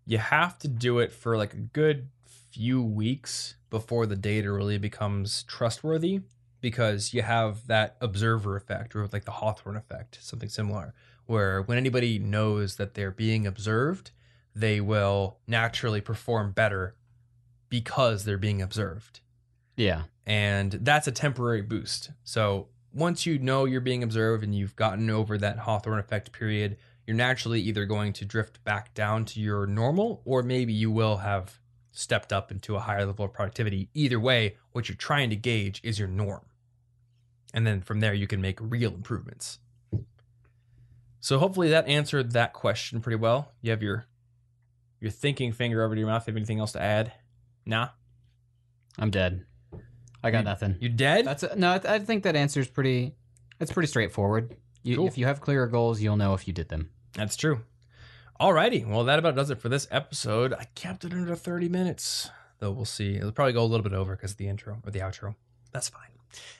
you 0.06 0.18
have 0.18 0.58
to 0.60 0.68
do 0.68 1.00
it 1.00 1.12
for 1.12 1.38
like 1.38 1.54
a 1.54 1.58
good 1.58 2.10
few 2.54 2.84
weeks 2.84 3.56
before 3.70 4.06
the 4.06 4.16
data 4.16 4.52
really 4.52 4.78
becomes 4.78 5.44
trustworthy 5.44 6.22
because 6.62 7.14
you 7.14 7.22
have 7.24 7.68
that 7.68 7.98
observer 8.00 8.56
effect 8.56 8.96
or 8.96 9.10
like 9.12 9.26
the 9.26 9.32
Hawthorne 9.32 9.76
effect, 9.76 10.20
something 10.22 10.50
similar, 10.50 10.94
where 11.26 11.64
when 11.64 11.78
anybody 11.78 12.20
knows 12.20 12.76
that 12.76 12.94
they're 12.94 13.12
being 13.12 13.48
observed, 13.48 14.12
they 14.56 14.80
will 14.80 15.40
naturally 15.48 16.00
perform 16.00 16.52
better 16.52 16.96
because 17.70 18.24
they're 18.24 18.38
being 18.38 18.62
observed. 18.62 19.20
Yeah. 19.76 20.04
And 20.26 20.74
that's 20.74 21.08
a 21.08 21.12
temporary 21.12 21.64
boost. 21.64 22.12
So 22.24 22.68
once 22.94 23.26
you 23.26 23.40
know 23.40 23.66
you're 23.66 23.82
being 23.82 24.04
observed 24.04 24.44
and 24.44 24.54
you've 24.54 24.76
gotten 24.76 25.10
over 25.10 25.40
that 25.40 25.58
Hawthorne 25.58 26.00
effect 26.00 26.32
period, 26.32 26.78
you're 27.08 27.18
naturally 27.18 27.62
either 27.62 27.86
going 27.86 28.14
to 28.14 28.26
drift 28.26 28.64
back 28.64 28.94
down 28.94 29.26
to 29.26 29.40
your 29.40 29.66
normal 29.66 30.22
or 30.24 30.44
maybe 30.44 30.72
you 30.72 30.92
will 30.92 31.18
have 31.18 31.60
stepped 31.94 32.34
up 32.34 32.52
into 32.52 32.76
a 32.76 32.80
higher 32.82 33.06
level 33.06 33.24
of 33.26 33.32
productivity. 33.34 33.88
Either 33.94 34.20
way, 34.20 34.58
what 34.74 34.90
you're 34.90 34.96
trying 34.98 35.30
to 35.30 35.36
gauge 35.38 35.80
is 35.84 35.98
your 36.00 36.08
norm. 36.10 36.42
And 37.54 37.66
then 37.66 37.82
from 37.82 38.00
there, 38.02 38.14
you 38.14 38.28
can 38.28 38.42
make 38.42 38.58
real 38.60 38.92
improvements. 38.94 39.60
So 41.20 41.40
hopefully 41.40 41.70
that 41.70 41.88
answered 41.88 42.32
that 42.32 42.52
question 42.54 43.00
pretty 43.00 43.16
well. 43.18 43.52
You 43.62 43.72
have 43.72 43.82
your 43.82 44.06
your 45.00 45.12
thinking 45.12 45.52
finger 45.54 45.84
over 45.84 45.96
to 45.96 46.00
your 46.00 46.10
mouth. 46.10 46.26
Have 46.26 46.36
anything 46.36 46.60
else 46.60 46.72
to 46.74 46.82
add? 46.82 47.14
Nah. 47.66 47.90
I'm 48.98 49.10
dead. 49.12 49.46
I 50.24 50.32
got 50.32 50.40
You- 50.40 50.44
nothing. 50.46 50.78
You 50.80 50.90
dead? 50.90 51.26
That's 51.26 51.44
a, 51.44 51.56
no. 51.56 51.72
I 51.72 51.96
I 51.96 52.00
think 52.00 52.24
that 52.24 52.36
answer's 52.36 52.68
pretty. 52.68 53.16
It's 53.60 53.72
pretty 53.72 53.88
straightforward. 53.88 54.56
You, 54.82 54.98
Cool. 54.98 55.08
If 55.08 55.18
you 55.18 55.26
have 55.28 55.40
clearer 55.40 55.68
goals, 55.68 56.02
you'll 56.02 56.18
know 56.18 56.34
if 56.34 56.48
you 56.48 56.54
did 56.54 56.68
them. 56.70 56.90
That's 57.14 57.36
true. 57.38 57.62
Alrighty. 58.40 58.86
Well, 58.86 59.04
that 59.04 59.20
about 59.20 59.36
does 59.36 59.52
it 59.52 59.60
for 59.60 59.70
this 59.70 59.88
episode. 59.92 60.54
I 60.54 60.66
kept 60.76 61.06
it 61.06 61.14
under 61.14 61.36
30 61.36 61.70
minutes, 61.70 62.30
though 62.60 62.72
we'll 62.72 62.86
see. 62.86 63.16
It'll 63.16 63.32
probably 63.32 63.54
go 63.54 63.64
a 63.64 63.66
little 63.66 63.84
bit 63.84 63.94
over 63.94 64.16
because 64.16 64.32
of 64.32 64.38
the 64.38 64.48
intro 64.48 64.80
or 64.84 64.92
the 64.92 65.00
outro. 65.00 65.36
That's 65.72 65.90
fine. 65.90 66.10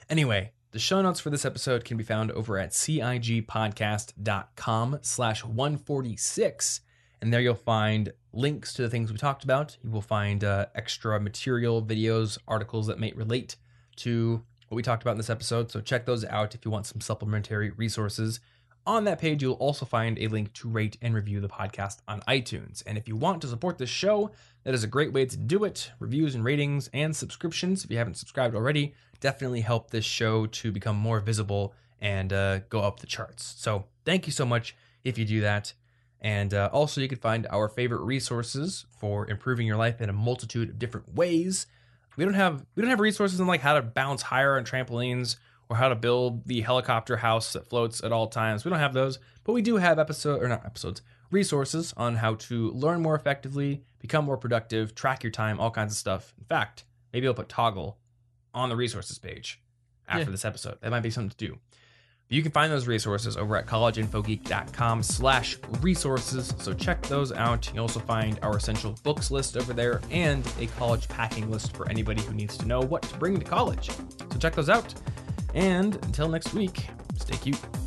Anyway, 0.08 0.52
the 0.70 0.78
show 0.78 1.02
notes 1.02 1.18
for 1.20 1.30
this 1.30 1.44
episode 1.44 1.84
can 1.84 1.96
be 1.96 2.04
found 2.04 2.30
over 2.30 2.56
at 2.58 2.70
cigpodcast.com 2.70 4.98
slash 5.02 5.44
146. 5.44 6.80
And 7.20 7.32
there 7.32 7.40
you'll 7.40 7.54
find 7.54 8.12
links 8.32 8.72
to 8.74 8.82
the 8.82 8.90
things 8.90 9.10
we 9.10 9.18
talked 9.18 9.42
about. 9.44 9.76
You 9.82 9.90
will 9.90 10.00
find 10.00 10.44
uh, 10.44 10.66
extra 10.74 11.18
material, 11.20 11.82
videos, 11.82 12.38
articles 12.46 12.86
that 12.86 13.00
may 13.00 13.12
relate 13.12 13.56
to 13.96 14.44
what 14.68 14.76
we 14.76 14.82
talked 14.82 15.02
about 15.02 15.12
in 15.12 15.18
this 15.18 15.30
episode. 15.30 15.70
So 15.70 15.80
check 15.80 16.06
those 16.06 16.24
out 16.24 16.54
if 16.54 16.64
you 16.64 16.70
want 16.70 16.86
some 16.86 17.00
supplementary 17.00 17.70
resources. 17.70 18.40
On 18.86 19.04
that 19.04 19.18
page, 19.18 19.42
you'll 19.42 19.54
also 19.54 19.86
find 19.86 20.18
a 20.18 20.28
link 20.28 20.52
to 20.54 20.68
rate 20.68 20.98
and 21.00 21.14
review 21.14 21.40
the 21.40 21.48
podcast 21.48 21.98
on 22.06 22.20
iTunes. 22.28 22.82
And 22.86 22.98
if 22.98 23.08
you 23.08 23.16
want 23.16 23.40
to 23.40 23.48
support 23.48 23.78
this 23.78 23.88
show, 23.88 24.30
that 24.64 24.74
is 24.74 24.84
a 24.84 24.88
great 24.88 25.10
way 25.10 25.24
to 25.24 25.36
do 25.38 25.64
it. 25.64 25.90
Reviews 25.98 26.34
and 26.34 26.44
ratings 26.44 26.90
and 26.92 27.16
subscriptions, 27.16 27.84
if 27.84 27.90
you 27.90 27.96
haven't 27.96 28.18
subscribed 28.18 28.54
already, 28.54 28.94
definitely 29.20 29.62
help 29.62 29.90
this 29.90 30.04
show 30.04 30.44
to 30.46 30.70
become 30.70 30.96
more 30.96 31.18
visible 31.20 31.72
and 32.02 32.30
uh, 32.34 32.58
go 32.68 32.80
up 32.80 33.00
the 33.00 33.06
charts. 33.06 33.54
So 33.56 33.86
thank 34.04 34.26
you 34.26 34.32
so 34.32 34.44
much 34.44 34.76
if 35.02 35.16
you 35.16 35.24
do 35.24 35.40
that. 35.40 35.72
And 36.20 36.52
uh, 36.52 36.68
also, 36.70 37.00
you 37.00 37.08
can 37.08 37.18
find 37.18 37.46
our 37.50 37.68
favorite 37.68 38.02
resources 38.02 38.84
for 38.98 39.28
improving 39.30 39.66
your 39.66 39.76
life 39.76 40.02
in 40.02 40.10
a 40.10 40.12
multitude 40.14 40.68
of 40.68 40.78
different 40.78 41.14
ways. 41.14 41.66
We 42.16 42.24
don't 42.24 42.34
have 42.34 42.64
we 42.74 42.82
don't 42.82 42.90
have 42.90 43.00
resources 43.00 43.40
on 43.40 43.46
like 43.46 43.60
how 43.60 43.74
to 43.74 43.82
bounce 43.82 44.22
higher 44.22 44.56
on 44.56 44.64
trampolines 44.64 45.36
or 45.68 45.76
how 45.76 45.88
to 45.88 45.94
build 45.94 46.46
the 46.46 46.60
helicopter 46.60 47.16
house 47.18 47.52
that 47.54 47.68
floats 47.68 48.02
at 48.04 48.12
all 48.12 48.26
times. 48.28 48.64
We 48.64 48.70
don't 48.70 48.78
have 48.80 48.92
those, 48.94 49.18
but 49.44 49.52
we 49.52 49.62
do 49.62 49.76
have 49.76 49.98
episode 49.98 50.42
or 50.42 50.48
not 50.48 50.64
episodes, 50.64 51.02
resources 51.30 51.94
on 51.96 52.16
how 52.16 52.34
to 52.36 52.70
learn 52.72 53.00
more 53.02 53.14
effectively, 53.14 53.82
become 53.98 54.24
more 54.24 54.36
productive, 54.36 54.94
track 54.94 55.22
your 55.22 55.30
time, 55.32 55.58
all 55.60 55.70
kinds 55.70 55.92
of 55.92 55.98
stuff. 55.98 56.34
In 56.38 56.44
fact, 56.44 56.84
maybe 57.12 57.26
I'll 57.26 57.34
put 57.34 57.48
Toggl 57.48 57.94
on 58.52 58.68
the 58.68 58.76
resources 58.76 59.18
page 59.18 59.60
after 60.06 60.24
Yeah. 60.24 60.30
this 60.30 60.44
episode. 60.44 60.78
That 60.80 60.90
might 60.90 61.00
be 61.02 61.10
something 61.10 61.30
to 61.30 61.36
do. 61.48 61.58
You 62.28 62.42
can 62.42 62.52
find 62.52 62.72
those 62.72 62.86
resources 62.86 63.36
over 63.36 63.54
at 63.56 63.66
collegeinfogeek.com 63.66 65.02
slash 65.02 65.58
resources. 65.82 66.54
So 66.58 66.72
check 66.72 67.02
those 67.02 67.32
out. 67.32 67.70
You'll 67.74 67.82
also 67.82 68.00
find 68.00 68.38
our 68.42 68.56
essential 68.56 68.96
books 69.02 69.30
list 69.30 69.56
over 69.58 69.72
there 69.74 70.00
and 70.10 70.44
a 70.58 70.66
college 70.68 71.06
packing 71.08 71.50
list 71.50 71.76
for 71.76 71.88
anybody 71.88 72.22
who 72.22 72.32
needs 72.32 72.56
to 72.58 72.66
know 72.66 72.80
what 72.80 73.02
to 73.02 73.16
bring 73.18 73.38
to 73.38 73.44
college. 73.44 73.90
So 73.90 74.38
check 74.38 74.54
those 74.54 74.70
out. 74.70 74.94
And 75.54 75.94
until 76.04 76.28
next 76.28 76.52
week, 76.52 76.88
stay 77.16 77.36
cute. 77.36 77.83